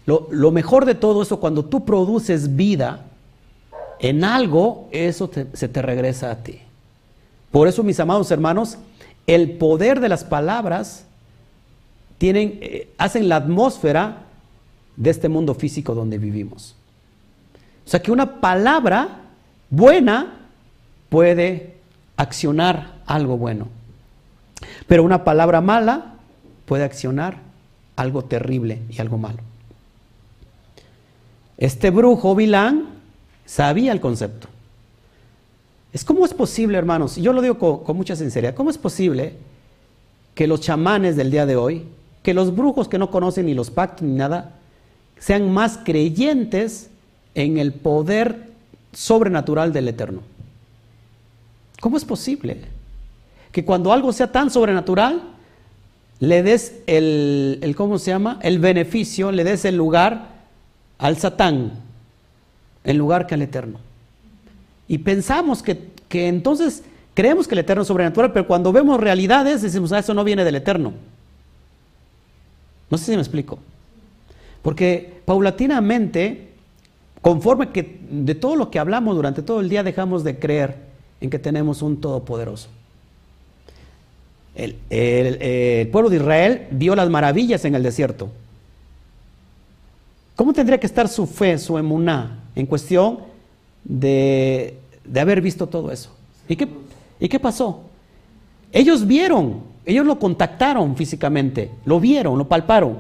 [0.06, 3.06] Lo, mejor de todo eso, cuando tú produces vida
[4.00, 6.60] en algo, eso se te regresa a ti.
[7.52, 8.78] Por eso, mis amados hermanos,
[9.28, 11.06] el poder de las palabras
[12.18, 14.24] tienen, eh, hacen la atmósfera
[14.98, 16.76] de este mundo físico donde vivimos.
[17.86, 19.22] O sea que una palabra
[19.70, 20.40] buena
[21.10, 21.76] puede
[22.18, 23.68] accionar algo bueno,
[24.88, 26.16] pero una palabra mala
[26.66, 27.38] puede accionar
[27.96, 29.40] algo terrible y algo malo.
[31.58, 32.88] Este brujo Vilán
[33.46, 34.48] sabía el concepto.
[35.92, 39.36] Es cómo es posible, hermanos, y yo lo digo con, mucha sinceridad, ¿cómo es posible
[40.34, 41.86] que los chamanes del día de hoy,
[42.24, 44.56] que los brujos que no conocen ni los pactos ni nada,
[45.20, 46.90] sean más creyentes
[47.36, 48.50] en el poder
[48.92, 50.22] sobrenatural del Eterno?
[51.80, 52.62] ¿Cómo es posible
[53.52, 55.22] que cuando algo sea tan sobrenatural,
[56.24, 58.40] le des el, el ¿cómo se llama?
[58.42, 60.30] El beneficio, le des el lugar
[60.98, 61.74] al Satán
[62.86, 63.80] en lugar que al Eterno.
[64.88, 69.92] Y pensamos que, entonces creemos que el Eterno es sobrenatural, pero cuando vemos realidades decimos,
[69.92, 70.94] ah, eso no viene del Eterno.
[72.90, 73.60] No sé si me explico.
[74.62, 76.52] Porque paulatinamente,
[77.22, 80.78] conforme que de todo lo que hablamos durante todo el día dejamos de creer
[81.20, 82.70] en que tenemos un Todopoderoso.
[84.56, 88.30] El, el, pueblo de Israel vio las maravillas en el desierto.
[90.36, 93.20] ¿Cómo tendría que estar su fe, su emuná, en cuestión
[93.84, 94.78] de,
[95.16, 96.16] haber visto todo eso?
[96.48, 96.68] ¿Y qué,
[97.20, 97.82] ¿Y qué pasó?
[98.72, 102.98] Ellos vieron, ellos lo contactaron físicamente, lo vieron, lo palparon.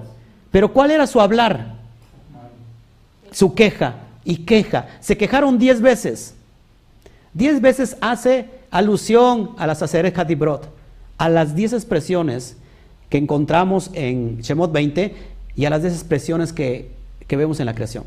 [0.51, 1.74] Pero ¿cuál era su hablar?
[3.32, 4.88] Su queja y queja.
[4.99, 6.36] Se quejaron diez veces.
[7.34, 10.70] Diez veces hace alusión a las Aseres Hadibrot,
[11.18, 12.57] a las diez expresiones
[13.09, 15.16] que encontramos en Shemot 20
[15.55, 16.89] y a las diez expresiones que
[17.28, 18.03] que vemos en la creación.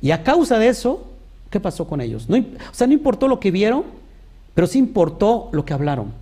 [0.00, 1.06] Y a causa de eso,
[1.50, 2.28] ¿qué pasó con ellos?
[2.28, 3.84] No, o sea, no importó lo que vieron,
[4.54, 6.12] pero sí importó lo que hablaron.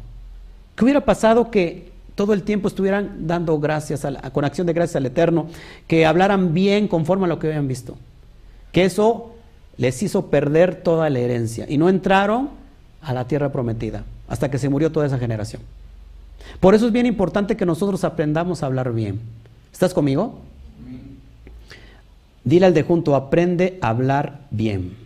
[0.76, 5.06] ¿Qué hubiera pasado que todo el tiempo estuvieran dando gracias, con acción de gracias al
[5.06, 5.46] Eterno,
[5.86, 7.96] que hablaran bien conforme a lo que habían visto?
[8.70, 9.34] Que eso
[9.76, 12.50] les hizo perder toda la herencia y no entraron
[13.00, 15.62] a la tierra prometida hasta que se murió toda esa generación.
[16.60, 19.20] Por eso es bien importante que nosotros aprendamos a hablar bien.
[19.72, 20.40] ¿Estás conmigo?
[22.44, 24.96] Dile al de junto, aprende a hablar bien.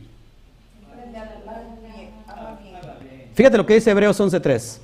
[3.35, 4.79] Fíjate lo que dice Hebreos 11.3.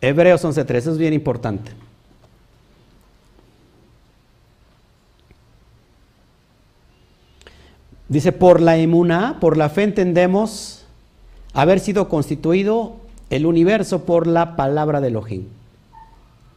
[0.00, 1.72] Hebreos 11.3, eso es bien importante.
[8.08, 10.84] Dice, por la emuná, por la fe entendemos
[11.52, 12.96] haber sido constituido
[13.30, 15.44] el universo por la palabra de Elohim,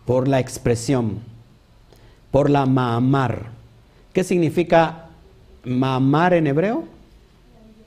[0.06, 1.20] por la expresión,
[2.32, 3.48] por la maamar.
[4.14, 5.08] ¿Qué significa
[5.64, 6.84] maamar en hebreo?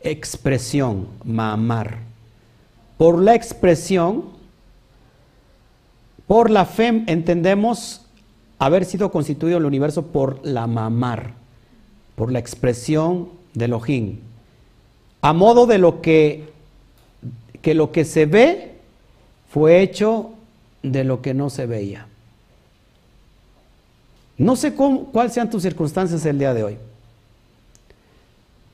[0.03, 1.99] Expresión, maamar.
[2.99, 4.25] Por la expresión,
[6.27, 8.03] por la fe entendemos
[8.59, 11.35] haber sido constituido el universo por la mamar,
[12.15, 14.19] por la expresión de Elohim.
[15.21, 16.53] A modo de lo que,
[17.61, 18.72] que lo que se ve
[19.53, 20.31] fue hecho
[20.83, 22.07] de lo que no se veía.
[24.39, 26.79] No sé cuáles sean tus circunstancias el día de hoy,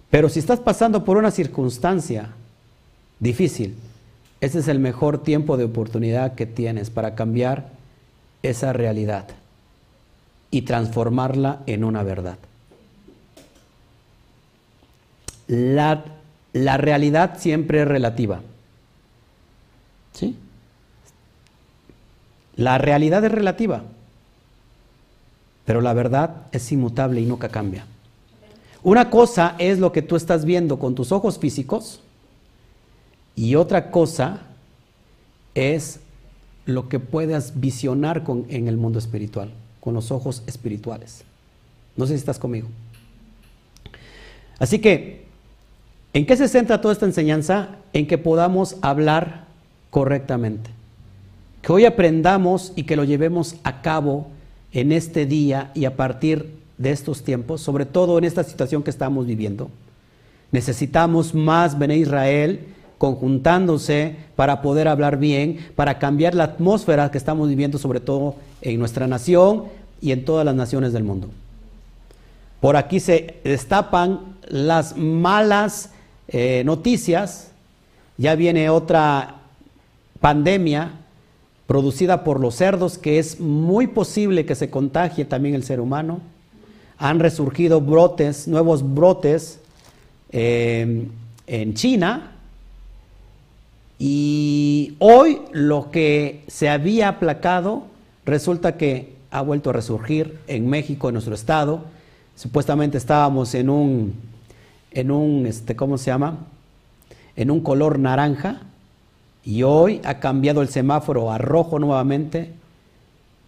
[0.08, 2.30] pero si estás pasando por una circunstancia
[3.18, 3.76] difícil,
[4.40, 7.70] ese es el mejor tiempo de oportunidad que tienes para cambiar
[8.44, 9.26] esa realidad
[10.52, 12.38] y transformarla en una verdad.
[15.48, 16.04] La,
[16.52, 18.42] realidad siempre es relativa.
[20.12, 20.36] ¿Sí?
[22.58, 23.84] La realidad es relativa,
[25.64, 27.86] pero la verdad es inmutable y nunca cambia.
[28.82, 32.00] Una cosa es lo que tú estás viendo con tus ojos físicos
[33.36, 34.40] y otra cosa
[35.54, 36.00] es
[36.66, 41.22] lo que puedas visionar con, en el mundo espiritual, con los ojos espirituales.
[41.96, 42.66] No sé si estás conmigo.
[44.58, 45.26] Así que,
[46.12, 47.76] ¿en qué se centra toda esta enseñanza?
[47.92, 49.44] En que podamos hablar
[49.90, 50.77] correctamente.
[51.68, 54.28] Que hoy aprendamos y que lo llevemos a cabo
[54.72, 58.88] en este día y a partir de estos tiempos, sobre todo en esta situación que
[58.88, 59.68] estamos viviendo.
[60.50, 62.60] Necesitamos más Bene Israel
[62.96, 68.78] conjuntándose para poder hablar bien, para cambiar la atmósfera que estamos viviendo, sobre todo en
[68.78, 69.64] nuestra nación
[70.00, 71.28] y en todas las naciones del mundo.
[72.62, 75.90] Por aquí se destapan las malas
[76.28, 77.50] eh, noticias,
[78.16, 79.42] ya viene otra
[80.18, 80.92] pandemia
[81.68, 86.20] producida por los cerdos que es muy posible que se contagie también el ser humano.
[86.96, 89.60] Han resurgido brotes, nuevos brotes
[90.32, 91.06] eh,
[91.46, 92.32] en China,
[93.98, 97.82] y hoy lo que se había aplacado
[98.24, 101.84] resulta que ha vuelto a resurgir en México, en nuestro estado.
[102.34, 104.14] Supuestamente estábamos en un,
[104.92, 106.38] en un, este, ¿cómo se llama?
[107.36, 108.62] En un color naranja
[109.44, 112.52] y hoy ha cambiado el semáforo a rojo nuevamente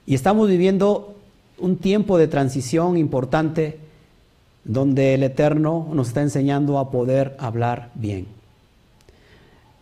[0.07, 1.14] y estamos viviendo
[1.59, 3.78] un tiempo de transición importante
[4.64, 8.26] donde el Eterno nos está enseñando a poder hablar bien.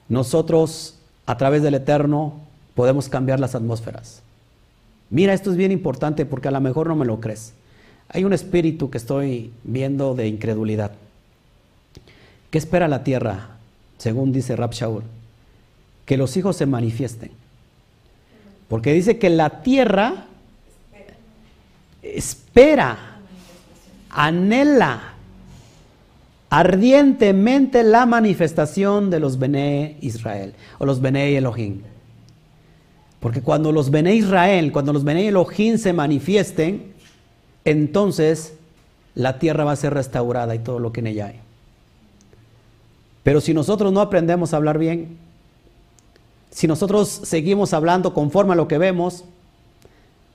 [0.09, 0.97] Nosotros,
[1.27, 2.35] a través del Eterno,
[2.75, 4.23] podemos cambiar las atmósferas.
[5.11, 7.53] Mira, esto es bien importante porque a lo mejor no me lo crees.
[8.09, 10.93] Hay un espíritu que estoy viendo de incredulidad.
[12.51, 13.57] ¿Qué espera la tierra,
[13.99, 15.03] según dice Rab Shaul?
[16.09, 17.31] Que los hijos se manifiesten.
[18.67, 20.25] Porque dice que la tierra
[22.03, 23.19] espera,
[24.09, 25.13] anhela
[26.49, 31.83] ardientemente la manifestación de los Bene Israel o los Bene Elohim.
[33.21, 36.95] Porque cuando los Bene Israel, cuando los Bene Elohim se manifiesten,
[37.67, 38.55] entonces
[39.15, 41.41] la tierra va a ser restaurada y todo lo que en ella hay.
[43.25, 45.28] Pero si nosotros no aprendemos a hablar bien,
[46.59, 49.23] si nosotros seguimos hablando conforme a lo que vemos,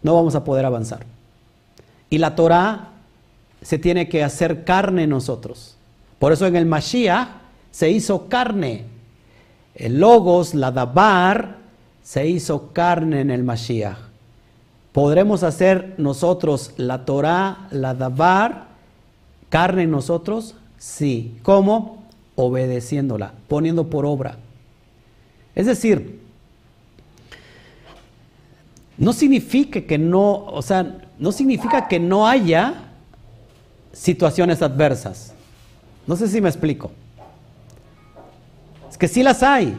[0.04, 1.06] no vamos a poder avanzar.
[2.10, 2.92] Y la Torah
[3.62, 5.76] se tiene que hacer carne en nosotros.
[6.20, 7.28] Por eso en el Mashiach
[7.72, 8.86] se hizo carne.
[9.76, 11.58] El Logos, la Dabar,
[12.04, 13.98] se hizo carne en el Mashiach.
[14.94, 18.68] ¿Podremos hacer nosotros la Torah, la Dabar,
[19.50, 20.56] carne en nosotros?
[20.78, 21.38] Sí.
[21.44, 22.02] ¿Cómo?
[22.38, 24.38] Obedeciéndola, poniendo por obra.
[25.56, 26.22] Es decir,
[28.98, 32.76] no significa que no, o sea, no significa que no haya
[33.92, 35.34] situaciones adversas.
[36.06, 36.92] No sé si me explico.
[38.90, 39.78] es que sí las hay,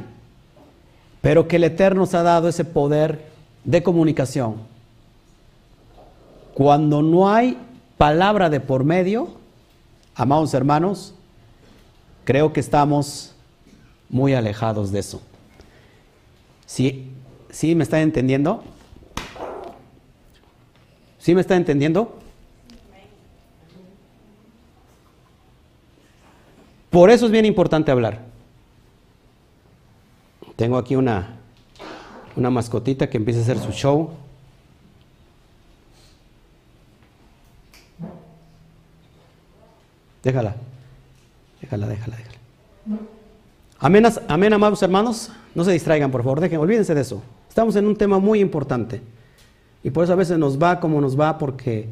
[1.20, 3.26] pero que el Eterno nos ha dado ese poder
[3.64, 4.56] de comunicación.
[6.54, 7.58] Cuando no hay
[7.98, 9.28] palabra de por medio,
[10.14, 11.14] amados hermanos,
[12.24, 13.34] creo que estamos
[14.08, 15.20] muy alejados de eso.
[16.66, 17.10] ¿Sí,
[17.50, 18.64] ¿Sí me está entendiendo?
[21.18, 22.18] ¿Sí me está entendiendo?
[26.90, 28.22] Por eso es bien importante hablar.
[30.56, 31.36] Tengo aquí una,
[32.36, 34.10] una mascotita que empieza a hacer su show.
[40.24, 40.56] Déjala,
[41.60, 43.13] déjala, déjala, déjala.
[43.84, 45.30] Amén, amén, amados hermanos.
[45.54, 47.22] No se distraigan, por favor, dejen, olvídense de eso.
[47.50, 49.02] Estamos en un tema muy importante.
[49.82, 51.86] Y por eso a veces nos va como nos va, porque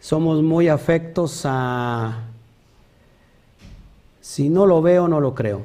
[0.00, 2.22] somos muy afectos a
[4.22, 5.60] si no lo veo, no lo creo.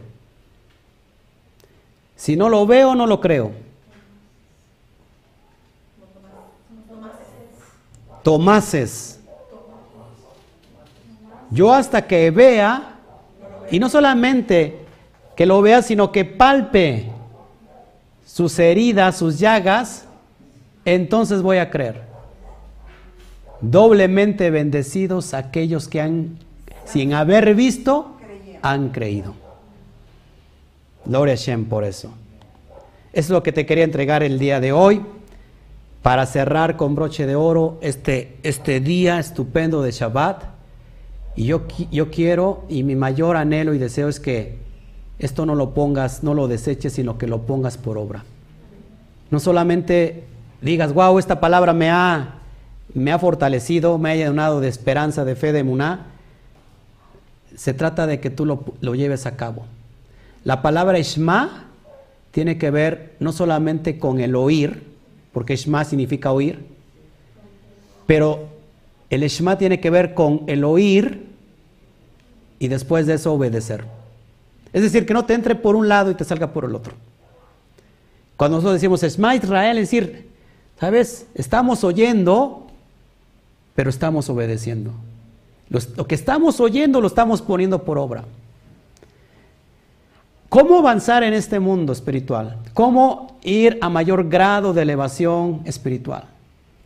[2.17, 3.53] Si no lo veo, no lo creo.
[8.21, 9.17] Tomases.
[11.51, 12.97] Yo hasta que vea,
[13.71, 14.86] y no solamente
[15.37, 17.05] que lo vea, sino que palpe
[18.25, 20.05] sus heridas, sus llagas,
[20.83, 22.01] entonces voy a creer.
[23.61, 26.39] Doblemente bendecidos aquellos que han,
[26.85, 28.17] sin haber visto,
[28.63, 29.35] han creído.
[31.05, 32.11] Gloria a Shem por eso.
[33.13, 35.05] Es lo que te quería entregar el día de hoy
[36.01, 40.45] para cerrar con broche de oro este, este día estupendo de Shabbat.
[41.35, 44.66] Y yo, yo quiero, y mi mayor anhelo y deseo es que
[45.19, 48.23] esto no lo pongas, no lo deseches, sino que lo pongas por obra.
[49.31, 50.25] No solamente
[50.61, 52.35] digas, wow, esta palabra me ha,
[52.93, 56.07] me ha fortalecido, me ha llenado de esperanza, de fe, de muná,
[57.55, 59.65] se trata de que tú lo, lleves a cabo.
[60.43, 61.65] La palabra Ishma
[62.31, 64.83] tiene que ver no solamente con el oír,
[65.33, 66.65] porque Ishma significa oír,
[68.05, 68.47] pero
[69.09, 71.25] el Ishma tiene que ver con el oír
[72.59, 73.96] y después de eso obedecer.
[74.73, 76.93] Es decir, que no te entre por un lado y te salga por el otro.
[78.35, 80.29] Cuando nosotros decimos Ishma Israel, es decir,
[80.79, 81.25] ¿sabes?
[81.33, 82.67] Estamos oyendo,
[83.75, 84.91] pero estamos obedeciendo.
[85.69, 88.23] Lo, que estamos oyendo lo estamos poniendo por obra.
[90.49, 92.57] ¿Cómo avanzar en este mundo espiritual?
[92.73, 96.23] ¿Cómo ir a mayor grado de elevación espiritual?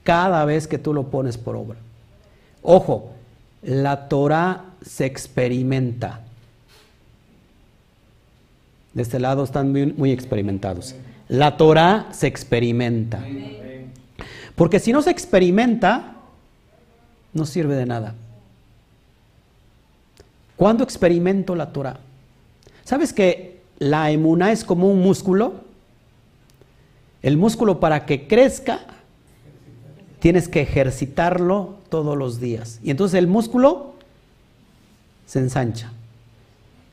[0.04, 1.78] Cada vez que tú lo pones por obra.
[2.64, 3.12] Ojo,
[3.62, 6.22] la Torah se experimenta.
[8.94, 10.96] De este lado están muy, experimentados.
[11.30, 13.24] La Torah se experimenta.
[14.56, 16.16] Porque si no se experimenta,
[17.34, 18.16] no sirve de nada.
[20.58, 22.00] ¿Cuándo experimento la Torah?
[22.84, 25.62] ¿Sabes que la emuná es como un músculo?
[27.22, 28.82] El músculo para que crezca
[30.20, 32.80] tienes que ejercitarlo todos los días.
[32.84, 33.94] Y entonces el músculo
[35.26, 35.92] se ensancha.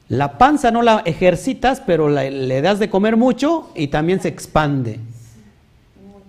[0.08, 5.00] La panza no la ejercitas, pero le das de comer mucho y también se expande.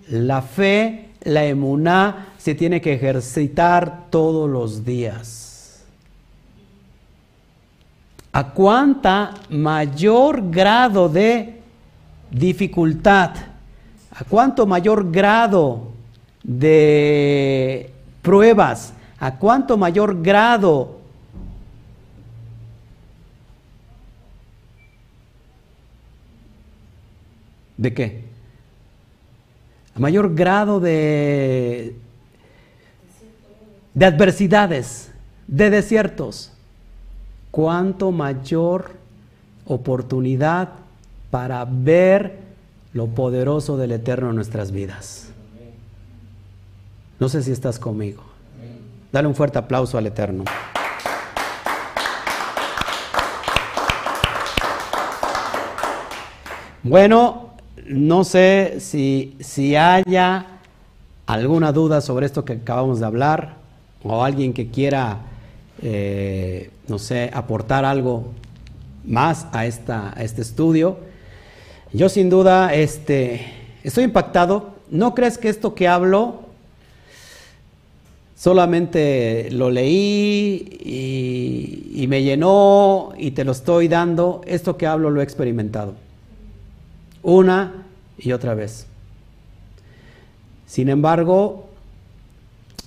[0.08, 5.50] La fe, la emuná, se tiene que ejercitar todos los días
[8.32, 11.60] a cuánta mayor grado de
[12.30, 13.30] dificultad,
[14.12, 15.88] a cuánto mayor grado
[16.42, 20.99] de pruebas, a cuánto mayor grado
[27.80, 28.24] de qué?
[29.94, 31.96] A mayor grado de,
[33.94, 35.10] de adversidades,
[35.46, 36.52] de desiertos
[37.50, 38.92] cuánto mayor
[39.64, 40.68] oportunidad
[41.30, 42.38] para ver
[42.92, 45.30] lo poderoso del Eterno en nuestras vidas.
[47.18, 48.22] No sé si estás conmigo.
[49.10, 50.44] Dale un fuerte aplauso al Eterno.
[56.82, 57.49] Bueno,
[57.90, 60.46] no sé si, si haya
[61.26, 63.56] alguna duda sobre esto que acabamos de hablar
[64.02, 65.18] o alguien que quiera
[65.82, 68.32] eh, no sé, aportar algo
[69.04, 70.98] más a, esta, este estudio.
[71.92, 74.74] Yo sin duda este, estoy impactado.
[74.90, 76.40] ¿No crees que esto que hablo
[78.36, 84.42] solamente lo leí y, y, me llenó y te lo estoy dando?
[84.46, 85.94] Esto que hablo lo he experimentado.
[87.22, 87.79] Una
[88.20, 88.86] y otra vez.
[90.66, 91.68] Sin embargo,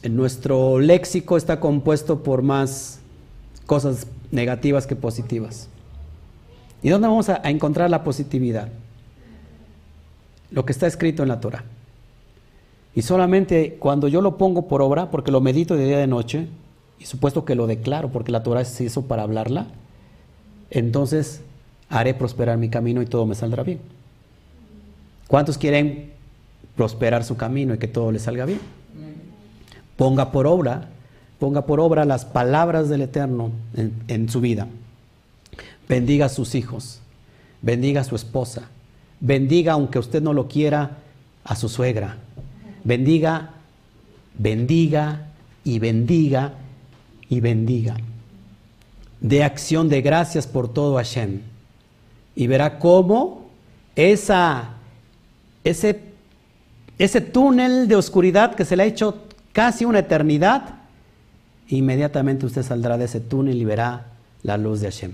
[0.09, 2.99] nuestro léxico está compuesto por más
[3.65, 5.67] cosas negativas que positivas.
[6.81, 8.69] ¿Y dónde vamos a, encontrar la positividad?
[10.51, 11.63] Lo que está escrito en la Torah.
[12.95, 16.07] Y solamente cuando yo lo pongo por obra, porque lo medito de día y de
[16.07, 16.47] noche,
[16.99, 19.67] y supuesto que lo declaro, porque la Torah se hizo para hablarla,
[20.69, 21.41] entonces
[21.89, 23.79] haré prosperar mi camino y todo me saldrá bien.
[25.33, 26.11] ¿Cuántos quieren
[26.75, 28.59] prosperar su camino y que todo le salga bien?
[29.97, 30.89] Ponga por obra,
[31.39, 33.49] ponga por obra las palabras del Eterno
[34.07, 34.67] en, su vida.
[35.89, 36.99] Bendiga a sus hijos,
[37.63, 38.69] bendiga a su esposa,
[39.21, 40.97] bendiga, aunque usted no lo quiera,
[41.43, 42.17] a su suegra.
[42.83, 43.53] Bendiga,
[44.37, 45.29] bendiga
[45.63, 46.53] y bendiga
[47.27, 47.97] y bendiga.
[49.19, 51.41] De acción de gracias por todo Hashem.
[52.35, 53.49] Y verá cómo
[53.95, 54.75] esa,
[55.63, 55.99] ese,
[56.97, 60.75] ese túnel de oscuridad que se le ha hecho casi una eternidad,
[61.67, 64.07] inmediatamente usted saldrá de ese túnel y verá
[64.43, 65.13] la luz de Hashem.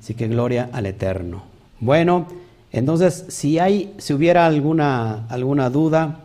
[0.00, 1.42] Así que gloria al Eterno.
[1.78, 2.26] Bueno,
[2.72, 6.20] entonces si hay, si hubiera alguna, alguna duda,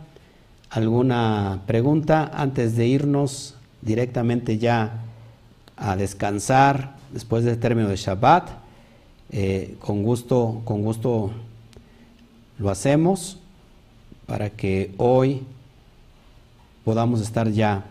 [0.70, 5.02] alguna pregunta antes de irnos directamente ya
[5.76, 8.48] a descansar después del término de Shabbat,
[9.30, 11.32] eh, con gusto, con gusto
[12.58, 13.38] lo hacemos
[14.26, 15.42] para que hoy
[16.84, 17.84] podamos estar ya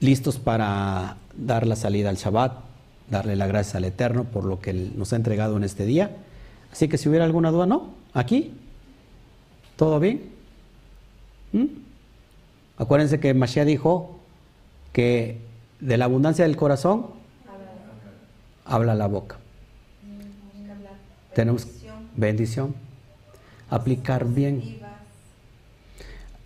[0.00, 2.52] listos para dar la salida al Shabbat,
[3.10, 6.16] darle la gracia al Eterno por lo que nos ha entregado en este día.
[6.72, 8.52] Así que si hubiera alguna duda, no, aquí,
[9.76, 10.30] todo bien.
[11.52, 11.66] ¿Mm?
[12.76, 14.18] Acuérdense que Mashiach dijo
[14.92, 15.40] que
[15.80, 17.06] de la abundancia del corazón
[18.64, 19.36] habla la boca.
[21.34, 21.66] Tenemos
[22.16, 22.74] bendición,
[23.70, 24.78] aplicar bien.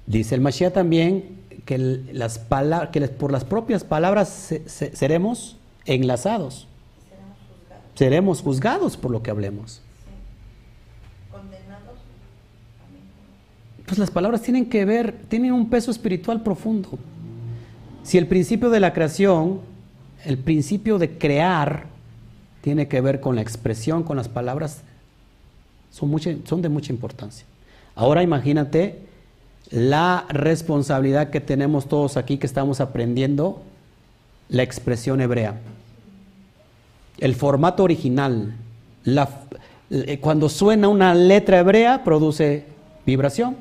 [0.06, 2.38] Dice el Mashiach también que, las
[2.92, 6.66] que por las propias palabras seremos enlazados.
[7.94, 9.82] Seremos juzgados por lo que hablemos.
[13.86, 16.98] Pues las palabras tienen que ver, tienen un peso espiritual profundo.
[18.02, 19.60] Si el principio de la creación,
[20.24, 21.86] el principio de crear,
[22.60, 24.82] tiene que ver con la expresión, con las palabras,
[25.90, 26.14] son,
[26.44, 27.46] son de mucha importancia.
[27.94, 29.00] Ahora imagínate
[29.70, 33.62] la responsabilidad que tenemos todos aquí que estamos aprendiendo
[34.48, 35.58] la expresión hebrea.
[37.18, 38.54] El formato original.
[39.90, 42.64] Eh, cuando suena una letra hebrea produce
[43.04, 43.56] vibración.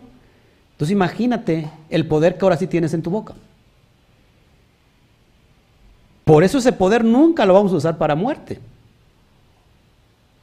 [0.73, 3.33] Entonces imagínate el poder que ahora sí tienes en tu boca.
[6.23, 8.59] Por eso ese poder nunca lo vamos a usar para muerte.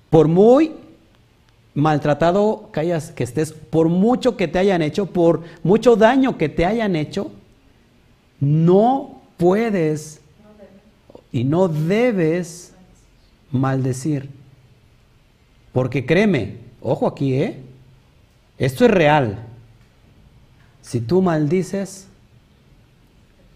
[0.08, 0.72] Por muy
[1.74, 6.48] maltratado que, hayas, que estés, por mucho que te hayan hecho, por mucho daño que
[6.48, 7.32] te hayan hecho,
[8.40, 10.20] no puedes
[11.32, 12.72] y no debes
[13.50, 14.28] maldecir.
[15.72, 17.60] Porque créeme, ojo aquí, ¿eh?
[18.58, 19.38] Esto es real.
[20.80, 22.06] Si tú maldices,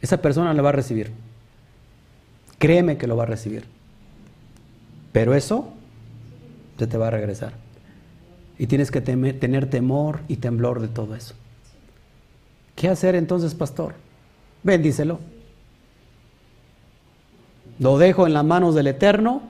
[0.00, 1.12] esa persona le va a recibir.
[2.58, 3.66] Créeme que lo va a recibir.
[5.12, 5.68] Pero eso
[6.78, 7.52] se te va a regresar.
[8.58, 11.34] Y tienes que tener temor y temblor de todo eso.
[12.74, 13.94] ¿Qué hacer entonces, pastor?
[14.62, 15.20] Bendícelo.
[17.78, 19.42] Lo dejo en las manos del Eterno.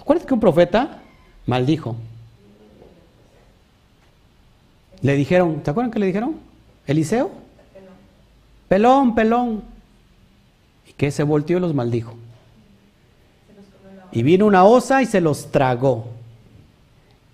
[0.00, 1.02] Acuérdate que un profeta
[1.46, 1.96] maldijo.
[5.00, 6.36] Le dijeron, ¿te acuerdan que le dijeron?
[6.86, 7.30] Eliseo.
[8.68, 9.62] Pelón, pelón
[10.96, 12.16] que se volteó y los maldijo.
[14.16, 16.06] Y vino una osa y se los tragó.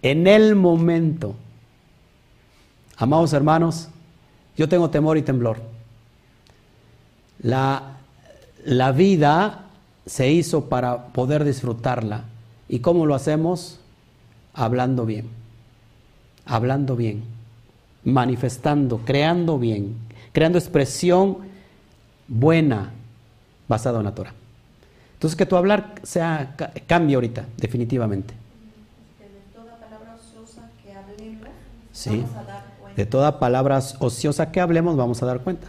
[0.03, 1.37] En el momento.
[2.97, 3.87] Amados hermanos,
[4.57, 5.63] yo tengo temor y temblor.
[7.41, 7.99] La,
[8.65, 9.67] la vida
[10.07, 12.25] se hizo para poder disfrutarla.
[12.69, 13.79] ¿Y cómo lo hacemos?
[14.53, 15.29] Hablando bien.
[16.47, 17.23] Hablando bien.
[18.03, 19.99] Manifestando, creando bien.
[20.33, 21.39] Creando expresión
[22.27, 22.91] buena,
[23.69, 24.35] basado en la Torah.
[25.23, 26.57] Entonces que tu hablar sea
[26.89, 28.35] cambie ahorita, definitivamente.
[29.21, 31.49] De toda palabra ociosa que hablemos,
[31.93, 32.11] sí.
[32.11, 32.97] vamos a dar cuenta.
[32.97, 35.69] De toda palabra ociosa que hablemos, vamos a dar cuenta.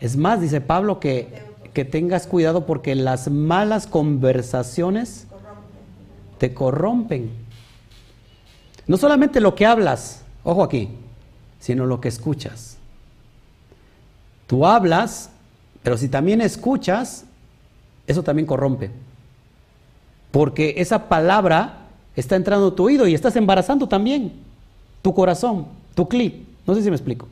[0.00, 1.28] Es más, dice Pablo que,
[1.72, 5.28] que tengas cuidado porque las malas conversaciones
[6.38, 7.30] te corrompen.
[8.88, 10.88] No solamente lo que hablas, ojo aquí,
[11.60, 12.78] sino lo que escuchas.
[14.48, 15.30] Tú hablas
[15.86, 17.26] pero si también escuchas,
[18.06, 18.90] eso también corrompe.
[20.30, 24.32] Porque esa palabra está entrando a tu oído y estás embarazando también
[25.02, 26.46] tu corazón, tu clip.
[26.66, 27.28] No sé si me explico.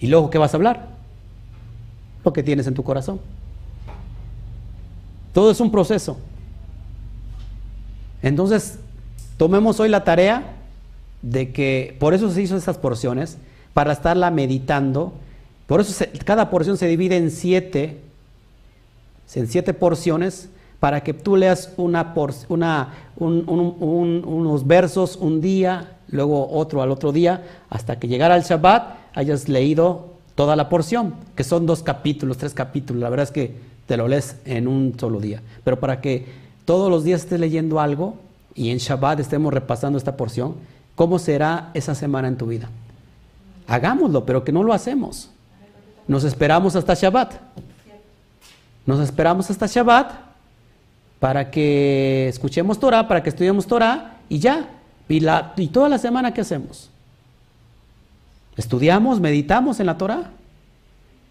[0.00, 0.88] ¿Y luego qué vas a hablar?
[2.24, 3.20] Lo que tienes en tu corazón.
[5.32, 6.18] Todo es un proceso.
[8.22, 8.78] Entonces,
[9.36, 10.54] tomemos hoy la tarea
[11.22, 13.38] de que, por eso se hizo estas porciones,
[13.74, 15.12] para estarla meditando.
[15.66, 18.00] Por eso cada porción se divide en siete,
[19.34, 20.48] en siete porciones,
[20.80, 22.06] para que tú leas unos
[24.66, 30.14] versos un día, luego otro al otro día, hasta que llegara al Shabbat hayas leído
[30.34, 33.02] toda la porción, que son dos capítulos, tres capítulos.
[33.02, 33.56] La verdad es que
[33.86, 35.42] te lo lees en un solo día.
[35.64, 36.26] Pero para que
[36.64, 38.14] todos los días estés leyendo algo
[38.54, 40.54] y en Shabbat estemos repasando esta porción,
[40.94, 42.68] ¿cómo será esa semana en tu vida?
[43.66, 45.30] Hagámoslo, pero que no lo hacemos.
[46.06, 47.34] Nos esperamos hasta Shabbat.
[48.88, 50.12] Nos esperamos hasta Shabbat
[51.20, 54.66] para que escuchemos Torah, para que estudiemos Torah y ya.
[55.10, 56.88] Y, la, y toda la semana, ¿qué hacemos?
[58.56, 60.30] Estudiamos, meditamos en la Torah.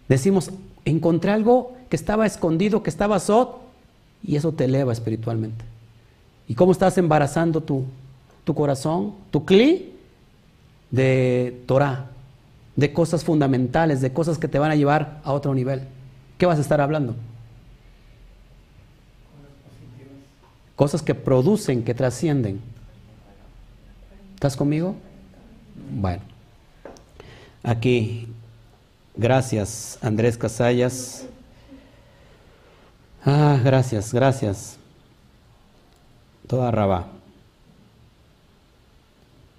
[0.07, 0.51] Decimos,
[0.85, 3.59] encontré algo que estaba escondido, que estaba sot,
[4.23, 5.65] y eso te eleva espiritualmente.
[6.47, 7.85] ¿Y cómo estás embarazando tu,
[8.43, 9.93] tu corazón, tu cli
[10.91, 12.05] de Torah,
[12.75, 15.87] de cosas fundamentales, de cosas que te van a llevar a otro nivel?
[16.37, 17.15] ¿Qué vas a estar hablando?
[20.78, 22.61] Cosas que producen, que trascienden.
[24.36, 24.95] ¿Estás conmigo?
[25.91, 26.21] Bueno.
[27.63, 28.28] Aquí,
[29.15, 31.25] gracias Andrés Casallas.
[33.25, 34.78] Ah, gracias, gracias.
[36.45, 37.07] Toda raba.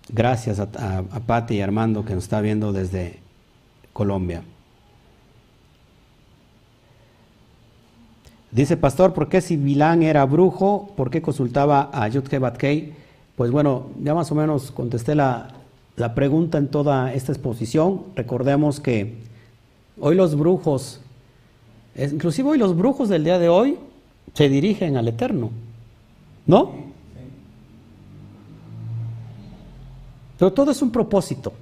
[0.08, 3.18] Gracias a, a, a Pati y Armando que nos está viendo desde
[3.92, 4.44] Colombia.
[8.50, 10.92] Dice pastor, ¿por qué si Bilán era brujo?
[10.96, 12.94] ¿Por qué consultaba a Yudke Batkei?
[13.36, 15.48] Pues bueno, ya más o menos contesté la,
[15.96, 18.04] la pregunta en toda esta exposición.
[18.16, 19.18] Recordemos que
[20.00, 21.00] hoy los brujos,
[21.94, 23.76] inclusive hoy los brujos del día de hoy,
[24.32, 25.50] se dirigen al Eterno.
[26.46, 26.72] ¿No?
[30.38, 31.52] Pero todo es un propósito.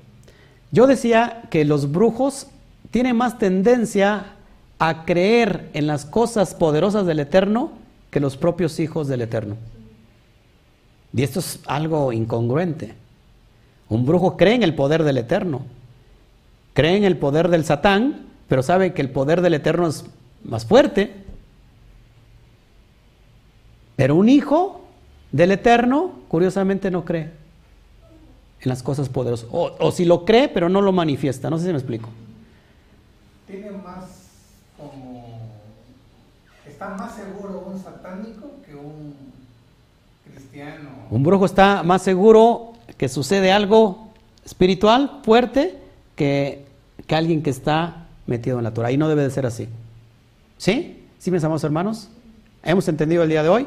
[0.70, 2.47] Yo decía que los brujos
[2.91, 4.36] tienen más tendencia
[4.79, 7.72] a creer en las cosas poderosas del Eterno
[8.11, 9.57] que los propios hijos del Eterno.
[11.14, 12.95] Y esto es algo incongruente.
[13.89, 15.62] Un brujo cree en el poder del Eterno,
[16.74, 20.05] cree en el poder del Satán, pero sabe que el poder del Eterno es
[20.45, 21.12] más fuerte.
[23.97, 24.85] Pero un hijo
[25.33, 27.31] del Eterno, curiosamente, no cree
[28.61, 29.49] en las cosas poderosas.
[29.51, 31.49] O, si lo cree, pero no lo manifiesta.
[31.51, 32.09] No sé si me explico.
[33.47, 34.26] Tiene más
[36.77, 39.14] está más seguro un satánico que un
[40.31, 40.91] cristiano.
[41.11, 44.11] Un brujo está más seguro que sucede algo
[44.45, 45.79] espiritual fuerte
[46.16, 46.67] que,
[47.07, 48.92] que alguien que está metido en la Torah.
[48.92, 49.68] Y no debe de ser así.
[50.59, 51.03] ¿Sí?
[51.18, 52.11] ¿Sí pensamos, hermanos?
[52.63, 53.67] ¿Hemos entendido el día de hoy?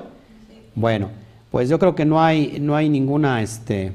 [0.75, 1.09] Bueno,
[1.49, 3.91] pues yo creo que no hay, no hay ninguna, este,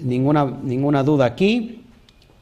[0.00, 1.84] ninguna, ninguna duda aquí.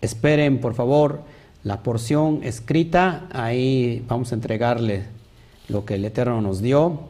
[0.01, 1.21] Esperen, por favor,
[1.65, 3.29] la porción escrita.
[3.31, 5.20] Ahí vamos a entregarle
[5.71, 7.01] lo que el Eterno nos dio,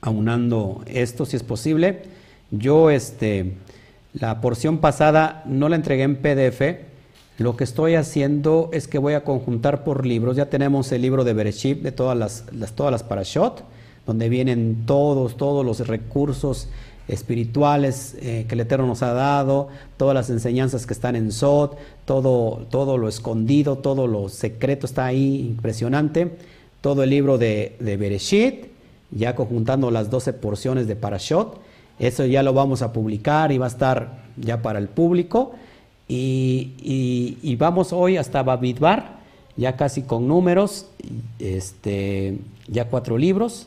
[0.00, 2.02] aunando esto si es posible.
[2.50, 3.54] Yo, este,
[4.14, 6.86] la porción pasada no la entregué en PDF.
[7.38, 10.36] Lo que estoy haciendo es que voy a conjuntar por libros.
[10.36, 13.64] Ya tenemos el libro de Bereshit de todas las, todas las parashot,
[14.06, 16.68] donde vienen todos, todos los recursos
[17.08, 21.76] espirituales eh, que el Eterno nos ha dado, todas las enseñanzas que están en Sot,
[22.04, 26.36] todo, todo lo escondido, todo lo secreto está ahí, impresionante
[26.80, 28.66] todo el libro de, de Bereshit,
[29.10, 31.60] ya conjuntando las 12 porciones de Parashot.
[31.98, 35.54] Eso ya lo vamos a publicar y va a estar ya para el público.
[36.08, 39.16] Y, vamos hoy hasta Babidbar,
[39.56, 40.86] ya casi con números,
[41.38, 42.38] este,
[42.68, 43.66] ya cuatro libros.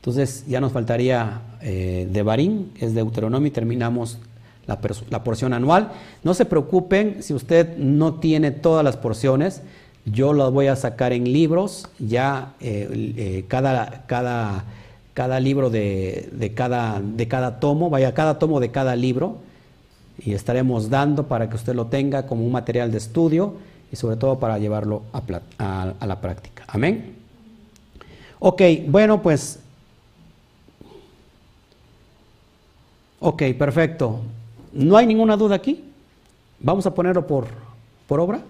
[0.00, 4.18] Entonces ya nos faltaría eh, de Barín, es Deuteronomio, y terminamos
[4.66, 4.78] la,
[5.10, 5.92] la porción anual.
[6.24, 9.62] No se preocupen si usted no tiene todas las porciones
[10.04, 14.64] yo las voy a sacar en libros, ya eh, eh, cada, cada,
[15.14, 19.38] cada, libro de, de, cada, de cada tomo, vaya, cada tomo de cada libro,
[20.18, 23.54] y estaremos dando para que usted lo tenga como un material de estudio
[23.90, 26.64] y sobre todo para llevarlo a, a la práctica.
[26.66, 27.16] Amén.
[28.38, 29.58] Ok, bueno, pues.
[33.20, 34.20] Ok, perfecto.
[34.72, 35.84] ¿No hay ninguna duda aquí?
[36.58, 37.48] Vamos a ponerlo por,
[38.06, 38.40] por obra.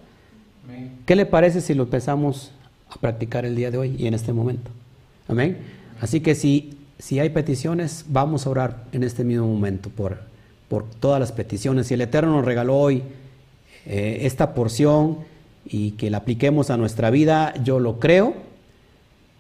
[1.06, 2.52] ¿Qué le parece si lo empezamos
[2.88, 4.70] a practicar el día de hoy y en este momento?
[5.28, 5.58] Amén.
[6.00, 10.20] Así que si, si hay peticiones, vamos a orar en este mismo momento por,
[10.68, 11.88] por todas las peticiones.
[11.88, 13.02] Si el Eterno nos regaló hoy
[13.86, 15.18] eh, esta porción
[15.66, 18.34] y que la apliquemos a nuestra vida, yo lo creo,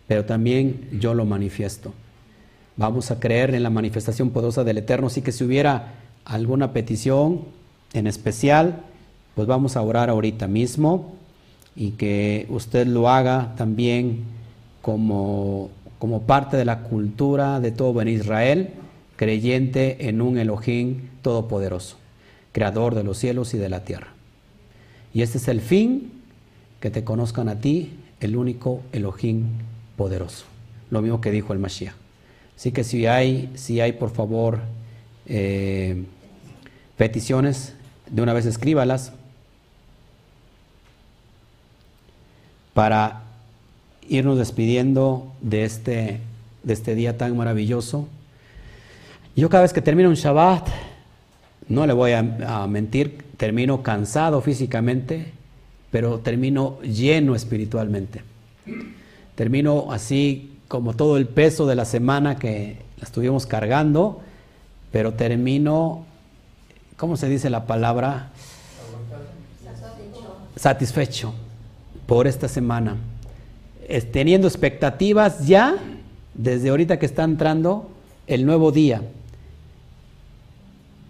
[0.08, 1.92] pero también yo lo manifiesto.
[2.76, 5.94] Vamos a creer en la manifestación poderosa del Eterno, así que si hubiera
[6.24, 7.42] alguna petición
[7.92, 8.82] en especial,
[9.34, 11.19] pues vamos a orar ahorita mismo
[11.76, 14.24] y que usted lo haga también
[14.82, 18.70] como, como parte de la cultura de todo Ben Israel,
[19.16, 21.96] creyente en un Elohim todopoderoso,
[22.52, 24.08] creador de los cielos y de la tierra.
[25.12, 26.12] Y este es el fin,
[26.80, 29.46] que te conozcan a ti, el único Elohim
[29.96, 30.46] poderoso.
[30.90, 31.94] Lo mismo que dijo el Mashiach.
[32.56, 34.60] Así que si hay, si hay por favor,
[35.26, 36.04] eh,
[36.96, 37.74] peticiones,
[38.10, 39.12] de una vez escríbalas
[42.80, 43.24] para
[44.08, 46.20] irnos despidiendo de este,
[46.62, 48.08] de este día tan maravilloso.
[49.36, 50.66] Yo cada vez que termino un Shabbat,
[51.68, 55.30] no le voy a, a mentir, termino cansado físicamente,
[55.90, 58.22] pero termino lleno espiritualmente.
[59.34, 64.22] Termino así como todo el peso de la semana que la estuvimos cargando,
[64.90, 66.06] pero termino,
[66.96, 68.30] ¿cómo se dice la palabra?
[70.56, 71.34] Satisfecho
[72.10, 72.96] por esta semana,
[74.10, 75.76] teniendo expectativas ya
[76.34, 77.88] desde ahorita que está entrando
[78.26, 79.00] el nuevo día.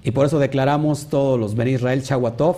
[0.05, 2.57] Y por eso declaramos todos los Ben Israel Shawatov,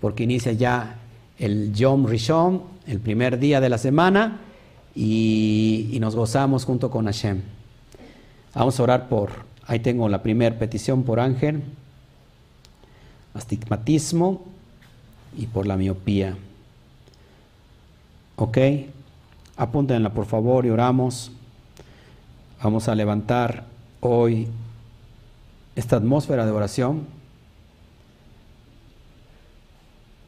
[0.00, 0.96] porque inicia ya
[1.38, 4.40] el Yom Rishon, el primer día de la semana,
[4.92, 7.42] y, y nos gozamos junto con Hashem.
[8.56, 9.30] Vamos a orar por,
[9.68, 11.62] ahí tengo la primera petición por Ángel,
[13.34, 14.42] astigmatismo
[15.38, 16.36] y por la miopía.
[18.36, 18.58] ¿Ok?
[19.56, 21.32] Apúntenla por favor y oramos.
[22.62, 23.64] Vamos a levantar
[24.00, 24.48] hoy
[25.76, 27.06] esta atmósfera de oración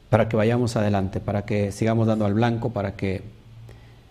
[0.09, 3.23] para que vayamos adelante, para que sigamos dando al blanco, para que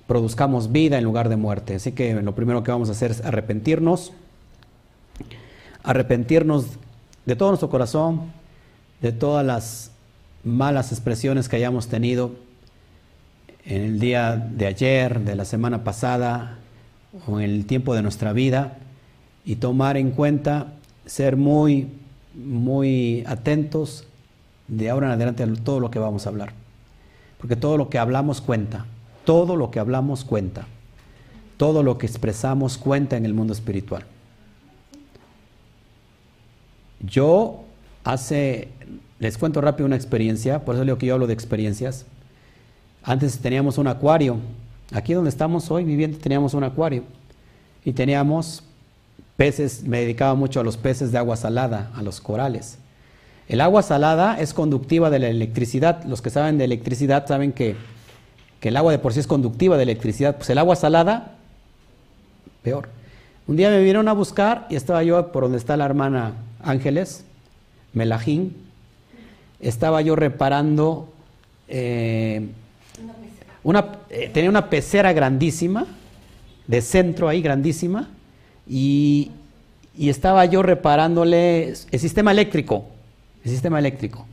[0.07, 1.77] produzcamos vida en lugar de muerte.
[1.77, 4.13] Así que lo primero que vamos a hacer es arrepentirnos,
[5.83, 6.67] arrepentirnos
[7.25, 8.33] de todo nuestro corazón,
[9.01, 9.93] de todas las
[10.45, 12.33] malas expresiones que hayamos tenido
[13.67, 16.59] en el día de ayer, de la semana pasada
[17.27, 18.79] o en el tiempo de nuestra vida
[19.45, 20.73] y tomar en cuenta,
[21.07, 21.89] ser muy,
[22.35, 24.07] muy atentos
[24.69, 26.53] de ahora en adelante a todo lo que vamos a hablar.
[27.39, 28.87] Porque todo lo que hablamos cuenta,
[29.25, 30.67] todo lo que hablamos cuenta,
[31.57, 34.05] todo lo que expresamos cuenta en el mundo espiritual.
[37.01, 37.65] Yo
[38.03, 38.69] hace,
[39.19, 42.07] les cuento rápido una experiencia, por eso digo que yo hablo de experiencias.
[43.05, 44.39] Antes teníamos un acuario.
[44.93, 47.05] Aquí donde estamos hoy viviendo teníamos un acuario.
[47.85, 48.63] Y teníamos
[49.37, 52.79] peces, me dedicaba mucho a los peces de agua salada, a los corales.
[53.47, 56.03] El agua salada es conductiva de la electricidad.
[56.05, 57.77] Los que saben de electricidad saben que,
[58.61, 60.37] que el agua de por sí es conductiva de electricidad.
[60.37, 61.37] Pues el agua salada,
[62.63, 62.89] peor.
[63.47, 66.33] Un día me vinieron a buscar y estaba yo por donde está la hermana
[66.63, 67.27] Ángeles,
[67.93, 68.57] Melajín.
[69.61, 71.13] Estaba yo reparando
[71.69, 72.49] eh,
[74.11, 75.87] eh, tenía una pecera grandísima,
[76.67, 78.09] de centro ahí grandísima,
[78.69, 79.31] y,
[79.99, 82.85] estaba yo reparándole el sistema eléctrico,
[83.45, 84.27] el sistema eléctrico.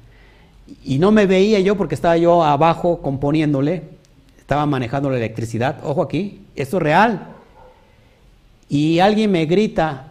[0.83, 3.83] Y no me veía yo porque estaba yo abajo componiéndole,
[4.39, 5.77] estaba manejando la electricidad.
[5.83, 7.27] Ojo aquí, esto es real.
[8.69, 10.07] Y alguien me grita,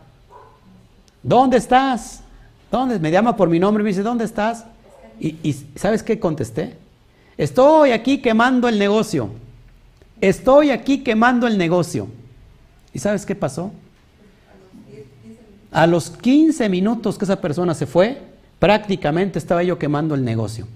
[1.22, 2.22] ¿dónde estás?
[2.70, 3.00] ¿Dónde?
[3.00, 4.66] Me llama por mi nombre y me dice, ¿dónde estás?
[5.18, 6.76] Y ¿sabes qué contesté?
[7.40, 9.30] Estoy aquí quemando el negocio.
[10.20, 12.06] Estoy aquí quemando el negocio.
[12.92, 13.72] ¿Y sabes qué pasó?
[15.72, 18.20] A los 15 minutos que esa persona se fue,
[18.58, 20.68] prácticamente estaba yo quemando el negocio.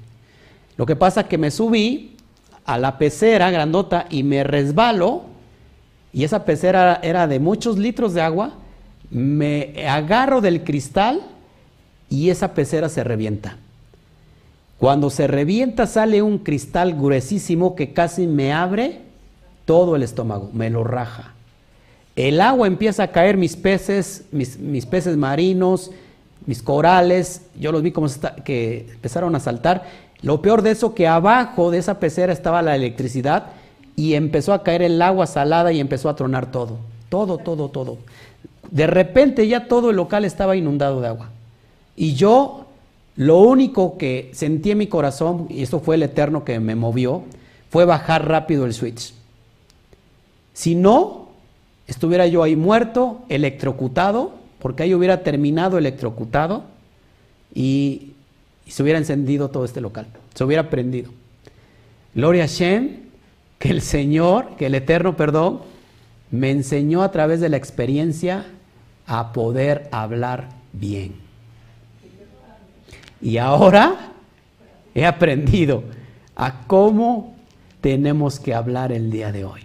[0.78, 2.16] Lo que pasa es que me subí
[2.65, 5.24] a la pecera grandota y me resbalo,
[6.15, 8.55] y esa pecera era de muchos litros de agua,
[9.11, 11.20] me agarro del cristal
[12.09, 13.59] y esa pecera se revienta.
[14.79, 19.01] Cuando se revienta sale un cristal gruesísimo que casi me abre
[19.65, 21.33] todo el estómago, me lo raja.
[22.17, 25.91] El agua empieza a caer, mis peces, mis, peces marinos,
[26.47, 28.07] mis corales, yo los vi como
[28.45, 29.85] que empezaron a saltar.
[30.23, 33.47] Lo peor de eso, que abajo de esa pecera estaba la electricidad
[33.97, 36.79] y empezó a caer el agua salada y empezó a tronar todo,
[37.09, 37.99] todo, todo, todo.
[38.71, 41.31] De repente ya todo el local estaba inundado de agua.
[41.97, 42.64] Y yo
[43.16, 47.23] lo único que sentí en mi corazón, y esto fue el Eterno que me movió,
[47.70, 49.15] fue bajar rápido el switch.
[50.53, 51.28] Si no,
[51.86, 56.65] estuviera yo ahí muerto, electrocutado, porque ahí hubiera terminado electrocutado
[57.55, 58.12] y,
[58.66, 61.11] se hubiera encendido todo este local, se hubiera prendido.
[62.15, 63.01] Gloria a Shem,
[63.59, 65.61] que el Señor, que el Eterno, perdón,
[66.31, 68.47] me enseñó a través de la experiencia
[69.07, 71.24] a poder hablar bien.
[73.25, 74.13] Y ahora
[74.95, 75.83] he aprendido
[76.37, 77.35] a cómo
[77.81, 79.63] tenemos que hablar el día de hoy.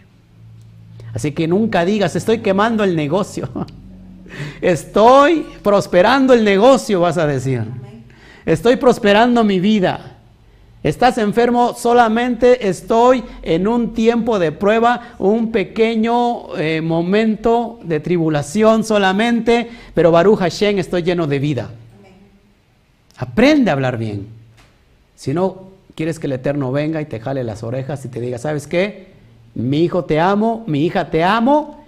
[1.13, 3.49] Así que nunca digas, estoy quemando el negocio.
[4.61, 7.63] Estoy prosperando el negocio, vas a decir.
[8.45, 10.17] Estoy prosperando mi vida.
[10.83, 18.83] Estás enfermo, solamente estoy en un tiempo de prueba, un pequeño eh, momento de tribulación
[18.85, 21.71] solamente, pero Baruch Hashem estoy lleno de vida.
[23.19, 24.27] Aprende a hablar bien.
[25.17, 28.37] Si no, quieres que el Eterno venga y te jale las orejas y te diga,
[28.37, 29.09] ¿sabes qué?
[29.55, 31.83] Mi hijo te amo, mi hija te amo,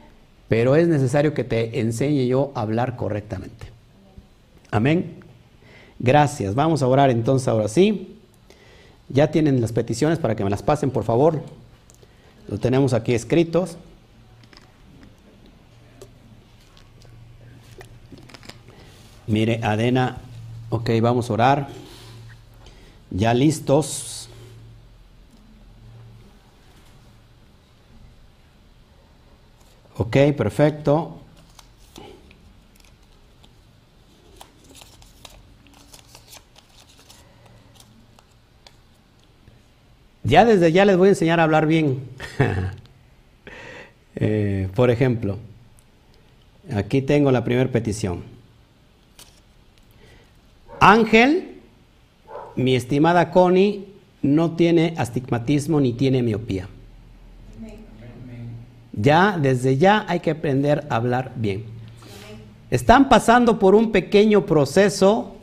[0.49, 3.67] pero es necesario que te enseñe yo a hablar correctamente.
[4.71, 5.21] Amén.
[5.99, 6.53] Gracias.
[6.53, 8.17] Vamos a orar entonces ahora sí.
[9.07, 11.41] Ya tienen las peticiones para que me las pasen, por favor.
[12.49, 13.77] Lo tenemos aquí escritos.
[19.27, 20.17] Mire, Adena,
[20.71, 21.67] ok, vamos a orar.
[23.11, 24.29] Ya listos.
[29.97, 31.17] Ok, perfecto.
[40.23, 41.99] Ya desde ya les voy a enseñar a hablar bien.
[44.23, 45.37] Eh, por ejemplo,
[46.75, 48.23] aquí tengo la primera petición.
[50.83, 51.59] Ángel,
[52.55, 53.85] mi estimada Connie,
[54.23, 56.67] no tiene astigmatismo ni tiene miopía.
[58.91, 61.65] Ya, desde ya hay que aprender a hablar bien.
[62.71, 65.35] Están pasando por un pequeño proceso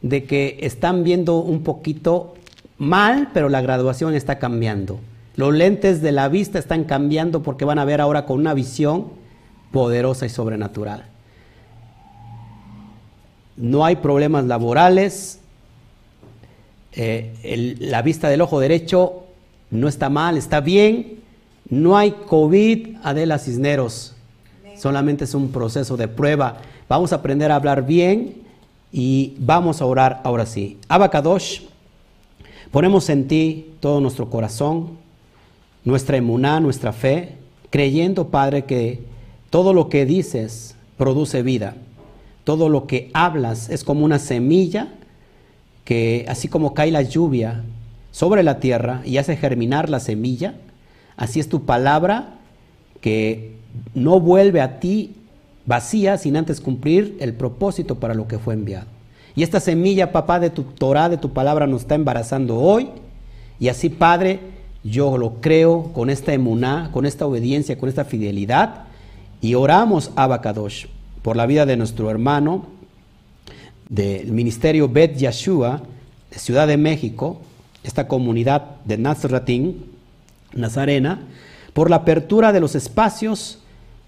[0.00, 2.34] de que están viendo un poquito
[2.78, 4.98] mal, pero la graduación está cambiando.
[5.36, 9.08] Los lentes de la vista están cambiando porque van a ver ahora con una visión
[9.72, 11.15] poderosa y sobrenatural.
[13.56, 15.40] No hay problemas laborales.
[16.92, 19.24] Eh, la vista del ojo derecho
[19.70, 21.20] no está mal, está bien.
[21.68, 24.14] No hay COVID, Adela Cisneros.
[24.76, 26.58] Solamente es un proceso de prueba.
[26.88, 28.34] Vamos a aprender a hablar bien
[28.92, 30.78] y vamos a orar ahora sí.
[30.88, 31.62] Abacadosh.
[32.70, 34.98] Ponemos en ti todo nuestro corazón,
[35.84, 37.36] nuestra emuná, nuestra fe,
[37.70, 39.00] creyendo, Padre, que
[39.50, 41.74] todo lo que dices produce vida.
[42.46, 44.86] Todo lo que hablas es como una semilla
[45.84, 47.64] que, así como cae la lluvia
[48.12, 50.54] sobre la tierra y hace germinar la semilla,
[51.16, 52.38] así es tu palabra
[53.00, 53.56] que
[53.94, 55.16] no vuelve a ti
[55.66, 58.86] vacía sin antes cumplir el propósito para lo que fue enviado.
[59.34, 62.90] Y esta semilla, papá, de tu Torah, de tu palabra, nos está embarazando hoy.
[63.58, 64.38] Y así, Padre,
[64.84, 68.84] yo lo creo con esta emuná, con esta obediencia, con esta fidelidad.
[69.40, 70.86] Y oramos, Abacadosh,
[71.26, 72.66] por la vida de nuestro hermano
[73.88, 75.82] del ministerio Bet Yashua,
[76.30, 77.40] de Ciudad de México,
[77.82, 79.86] esta comunidad de Nazratín,
[80.54, 81.24] Nazarena,
[81.72, 83.58] por la apertura de los espacios,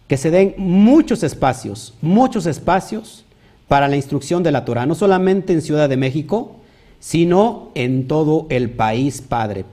[0.07, 3.25] que se den muchos espacios, muchos espacios
[3.67, 6.55] para la instrucción de la Torah, no solamente en Ciudad de México,
[7.01, 9.65] sino en todo el país, Padre.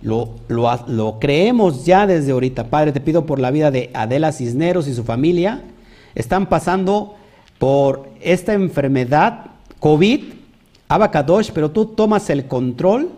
[0.00, 2.92] Lo, lo, creemos ya desde ahorita, Padre.
[2.92, 5.64] Te pido por la vida de Adela Cisneros y su familia.
[6.18, 7.14] Están pasando
[7.60, 10.24] por esta enfermedad COVID,
[10.88, 13.10] Abacadosh, pero tú tomas el control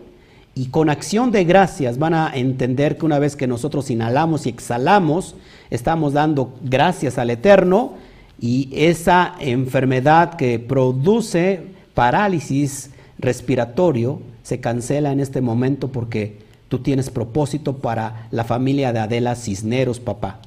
[0.55, 4.51] y con acción de gracias van a entender que una vez que nosotros inhalamos y
[4.51, 5.35] exhalamos,
[5.71, 7.95] estamos dando gracias al Eterno
[8.39, 17.09] y esa enfermedad que produce parálisis respiratorio se cancela en este momento porque tú tienes
[17.09, 20.41] propósito para la familia de Adela Cisneros, papá.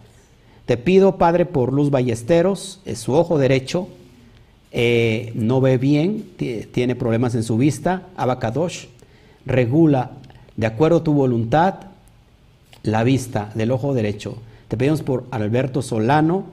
[0.66, 3.90] Te pido, Padre, por Luz Ballesteros, es su ojo derecho,
[4.72, 6.26] eh, no ve bien,
[6.72, 8.86] tiene problemas en su vista, Abacadosh,
[9.46, 10.12] regula
[10.56, 11.76] de acuerdo a tu voluntad
[12.84, 14.38] la vista del ojo derecho.
[14.68, 16.46] Te pedimos por Alberto Solano,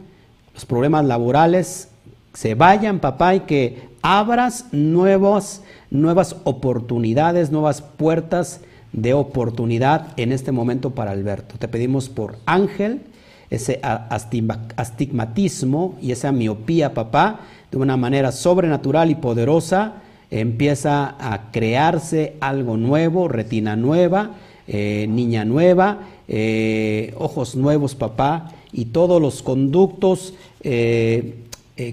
[0.55, 1.89] los problemas laborales
[2.35, 8.61] se vayan, papá, y que abras nuevas, nuevas oportunidades, nuevas puertas
[8.93, 11.57] de oportunidad en este momento para Alberto.
[11.59, 13.03] Te pedimos por Ángel,
[13.51, 17.41] ese astigmatismo y esa miopía, papá,
[17.71, 19.95] de una manera sobrenatural y poderosa,
[20.31, 24.37] empieza a crearse algo nuevo, retina nueva,
[24.69, 25.99] eh, niña nueva,
[26.29, 31.35] eh, ojos nuevos, papá, y todos los conductos, eh,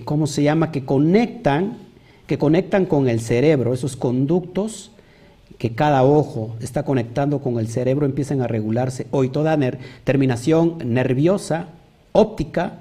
[0.05, 1.77] ¿cómo se llama?, que conectan,
[2.27, 4.91] que conectan con el cerebro, esos conductos
[5.57, 9.07] que cada ojo está conectando con el cerebro empiezan a regularse.
[9.11, 9.57] Hoy toda
[10.03, 11.69] terminación nerviosa,
[12.11, 12.79] óptica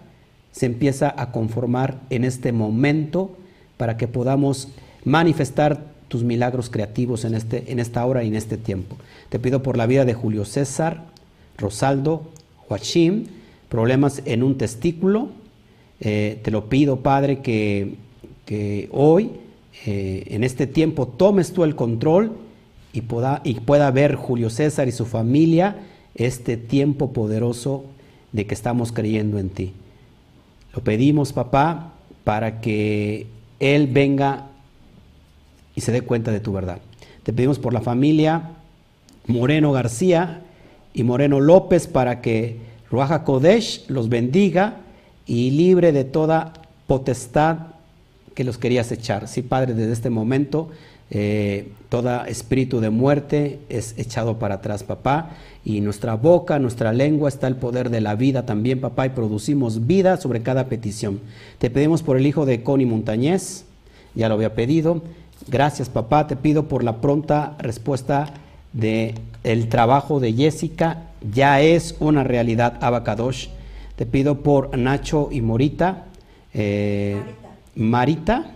[0.52, 3.36] se empieza a conformar en este momento
[3.76, 4.68] para que podamos
[5.04, 8.96] manifestar tus milagros creativos en, este, en esta hora y en este tiempo.
[9.28, 11.04] Te pido por la vida de Julio César,
[11.58, 12.30] Rosaldo,
[12.68, 13.26] Joachim,
[13.68, 15.30] problemas en un testículo.
[16.00, 17.96] Eh, te lo pido, Padre, que,
[18.92, 19.30] hoy,
[19.84, 22.32] eh, en este tiempo, tomes tú el control
[22.96, 25.76] y pueda, y pueda ver Julio César y su familia
[26.14, 27.84] este tiempo poderoso
[28.32, 29.74] de que estamos creyendo en ti.
[30.74, 31.92] Lo pedimos, papá,
[32.24, 33.26] para que
[33.60, 34.46] Él venga
[35.74, 36.78] y se dé cuenta de tu verdad.
[37.22, 38.52] Te pedimos por la familia
[39.26, 40.40] Moreno García
[40.94, 42.56] y Moreno López para que
[42.90, 44.78] Ruaja Kodesh los bendiga
[45.26, 46.54] y libre de toda
[46.86, 47.58] potestad
[48.34, 49.28] que los querías echar.
[49.28, 50.70] Sí, Padre, desde este momento
[51.10, 55.30] eh, todo espíritu de muerte es echado para atrás, papá.
[55.64, 59.86] Y nuestra boca, nuestra lengua está el poder de la vida también, papá, y producimos
[59.86, 61.20] vida sobre cada petición.
[61.58, 63.64] Te pedimos por el hijo de Connie Montañez,
[64.14, 65.02] ya lo había pedido.
[65.48, 66.26] Gracias, papá.
[66.26, 68.32] Te pido por la pronta respuesta
[68.72, 69.14] de
[69.44, 71.10] el trabajo de Jessica.
[71.32, 73.48] Ya es una realidad, Abacadosh.
[73.96, 76.04] Te pido por Nacho y Morita.
[76.52, 77.20] Eh,
[77.74, 78.55] Marita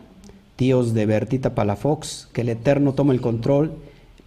[0.60, 3.72] tíos de Bertita Palafox, que el Eterno tome el control,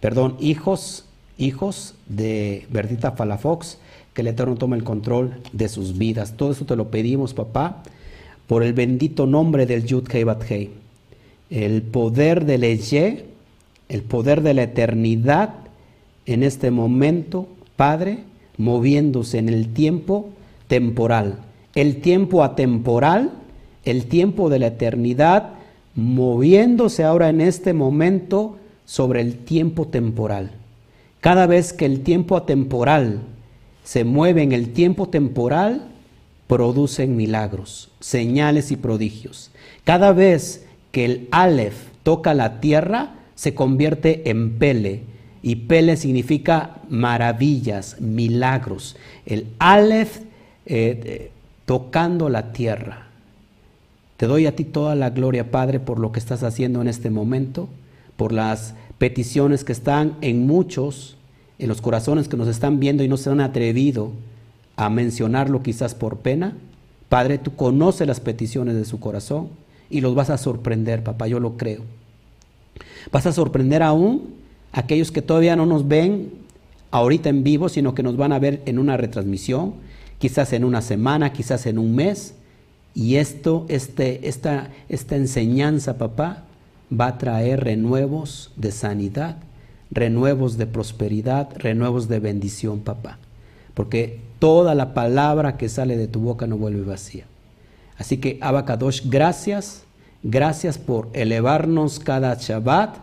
[0.00, 1.04] perdón, hijos,
[1.38, 3.78] hijos de Bertita Palafox,
[4.12, 6.36] que el Eterno tome el control de sus vidas.
[6.36, 7.84] Todo eso te lo pedimos, papá,
[8.48, 10.70] por el bendito nombre del Yud Hei Hei.
[11.50, 13.26] El poder del Eye,
[13.88, 15.54] el poder de la eternidad
[16.26, 17.46] en este momento,
[17.76, 18.24] Padre,
[18.58, 20.30] moviéndose en el tiempo
[20.66, 21.38] temporal.
[21.76, 23.30] El tiempo atemporal,
[23.84, 25.53] el tiempo de la eternidad,
[25.94, 30.52] moviéndose ahora en este momento sobre el tiempo temporal.
[31.20, 33.20] Cada vez que el tiempo atemporal
[33.84, 35.88] se mueve en el tiempo temporal,
[36.46, 39.50] producen milagros, señales y prodigios.
[39.84, 45.02] Cada vez que el Aleph toca la tierra, se convierte en Pele.
[45.42, 48.96] Y Pele significa maravillas, milagros.
[49.26, 50.24] El Aleph eh,
[50.66, 51.30] eh,
[51.66, 53.03] tocando la tierra.
[54.24, 57.10] Te doy a ti toda la gloria, Padre, por lo que estás haciendo en este
[57.10, 57.68] momento,
[58.16, 61.18] por las peticiones que están en muchos,
[61.58, 64.12] en los corazones que nos están viendo y no se han atrevido
[64.76, 66.56] a mencionarlo quizás por pena.
[67.10, 69.50] Padre, tú conoces las peticiones de su corazón
[69.90, 71.82] y los vas a sorprender, papá, yo lo creo.
[73.12, 74.36] Vas a sorprender aún
[74.72, 76.32] a aquellos que todavía no nos ven
[76.92, 79.74] ahorita en vivo, sino que nos van a ver en una retransmisión,
[80.18, 82.36] quizás en una semana, quizás en un mes
[82.94, 86.44] y esto, este, esta, esta enseñanza, papá,
[86.92, 89.36] va a traer renuevos de sanidad,
[89.90, 93.18] renuevos de prosperidad, renuevos de bendición, papá.
[93.74, 97.24] Porque toda la palabra que sale de tu boca no vuelve vacía.
[97.98, 99.82] Así que, Abacadosh, gracias,
[100.22, 102.96] gracias por elevarnos cada Shabbat,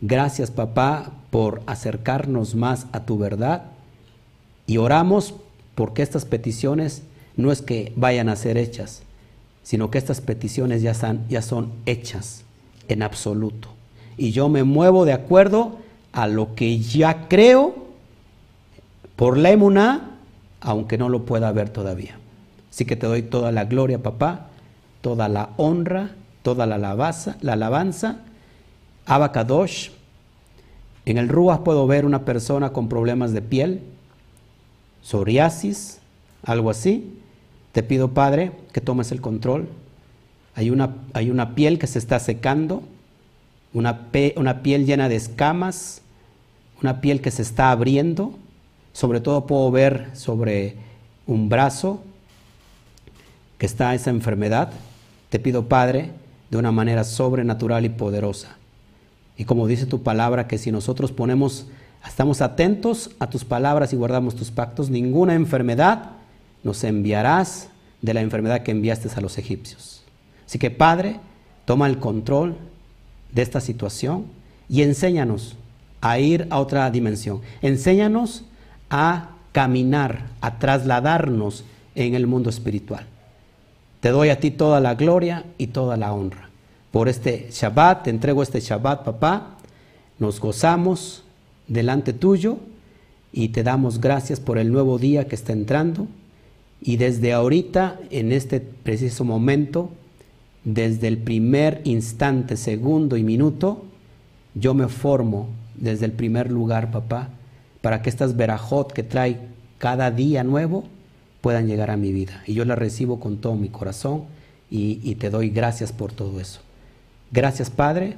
[0.00, 3.64] gracias, papá, por acercarnos más a tu verdad.
[4.66, 5.34] Y oramos
[5.74, 7.02] porque estas peticiones
[7.36, 9.02] no es que vayan a ser hechas,
[9.70, 10.92] sino que estas peticiones ya,
[11.28, 12.42] ya son hechas
[12.88, 13.68] en absoluto.
[14.16, 15.76] Y yo me muevo de acuerdo
[16.10, 17.76] a lo que ya creo
[19.14, 20.16] por la emuná,
[20.60, 22.18] aunque no lo pueda ver todavía.
[22.68, 24.48] Así que te doy toda la gloria, papá,
[25.02, 28.22] toda la honra, toda la alabanza, la alabanza.
[29.06, 29.90] Abacadosh.
[31.06, 33.82] En el Ruach puedo ver una persona con problemas de piel,
[35.00, 36.00] psoriasis,
[36.42, 37.19] algo así.
[37.72, 39.68] Te pido, Padre, que tomes el control.
[40.54, 42.82] Hay una, hay una piel que se está secando,
[43.72, 46.02] una, una piel llena de escamas,
[46.82, 48.34] una piel que se está abriendo.
[48.92, 50.74] Sobre todo puedo ver sobre
[51.26, 52.02] un brazo
[53.58, 54.72] que está esa enfermedad.
[55.28, 56.10] Te pido, Padre,
[56.50, 58.56] de una manera sobrenatural y poderosa.
[59.36, 61.66] Y como dice tu palabra, que si nosotros ponemos,
[62.04, 66.19] estamos atentos a tus palabras y guardamos tus pactos, ninguna enfermedad
[66.62, 67.68] nos enviarás
[68.02, 70.02] de la enfermedad que enviaste a los egipcios.
[70.46, 71.20] Así que Padre,
[71.64, 72.56] toma el control
[73.32, 74.26] de esta situación
[74.68, 75.56] y enséñanos
[76.00, 77.40] a ir a otra dimensión.
[77.62, 78.44] Enséñanos
[78.88, 81.64] a caminar, a trasladarnos
[81.94, 83.06] en el mundo espiritual.
[84.00, 86.48] Te doy a ti toda la gloria y toda la honra.
[86.90, 89.58] Por este Shabbat, te entrego este Shabbat, papá.
[90.18, 91.22] Nos gozamos
[91.68, 92.58] delante tuyo
[93.32, 96.08] y te damos gracias por el nuevo día que está entrando
[96.82, 99.90] y desde ahorita, en este preciso momento,
[100.64, 103.84] desde el primer instante, segundo y minuto,
[104.54, 107.30] yo me formo desde el primer lugar, papá,
[107.80, 109.38] para que estas verajot que trae
[109.78, 110.84] cada día nuevo
[111.40, 112.42] puedan llegar a mi vida.
[112.46, 114.24] Y yo las recibo con todo mi corazón
[114.70, 116.60] y, te doy gracias por todo eso.
[117.32, 118.16] Gracias Padre,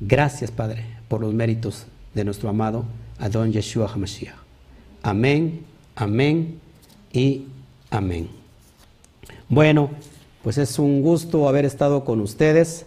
[0.00, 2.84] gracias Padre por los méritos de nuestro amado
[3.18, 4.34] Adon Yeshua HaMashiach.
[5.02, 5.60] Amén,
[5.94, 6.58] amén
[7.12, 7.46] y
[7.92, 8.28] amén.
[9.48, 9.90] Bueno,
[10.42, 12.86] pues es un gusto haber estado con ustedes.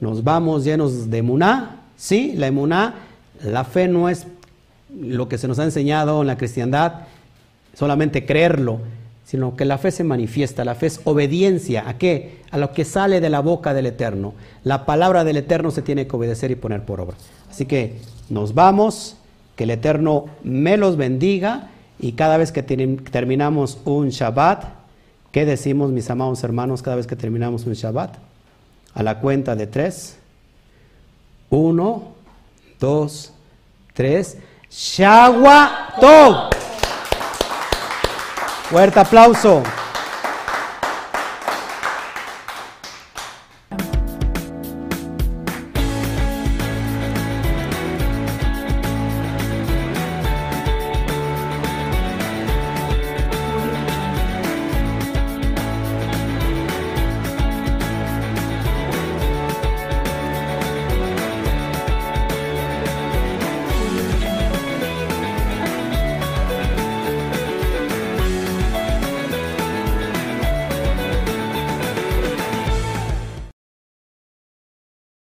[0.00, 1.80] Nos vamos llenos de emuná.
[1.96, 2.94] Sí, la emuná,
[3.42, 4.26] la fe no es
[4.98, 7.00] lo que se nos ha enseñado en la cristiandad,
[7.74, 8.78] solamente creerlo,
[9.24, 11.88] sino que la fe se manifiesta, la fe es obediencia.
[11.88, 12.38] ¿A qué?
[12.50, 14.34] A lo que sale de la boca del Eterno.
[14.62, 17.16] La palabra del Eterno se tiene que obedecer y poner por obra.
[17.50, 17.96] Así que
[18.30, 19.16] nos vamos,
[19.56, 24.64] que el Eterno me los bendiga y cada vez que terminamos un Shabbat,
[25.32, 28.16] ¿qué decimos mis amados hermanos cada vez que terminamos un Shabbat?
[28.94, 30.16] A la cuenta de tres.
[31.50, 32.14] Uno,
[32.80, 33.32] dos,
[33.92, 34.38] tres.
[36.00, 36.50] Tov.
[38.70, 39.62] Fuerte aplauso.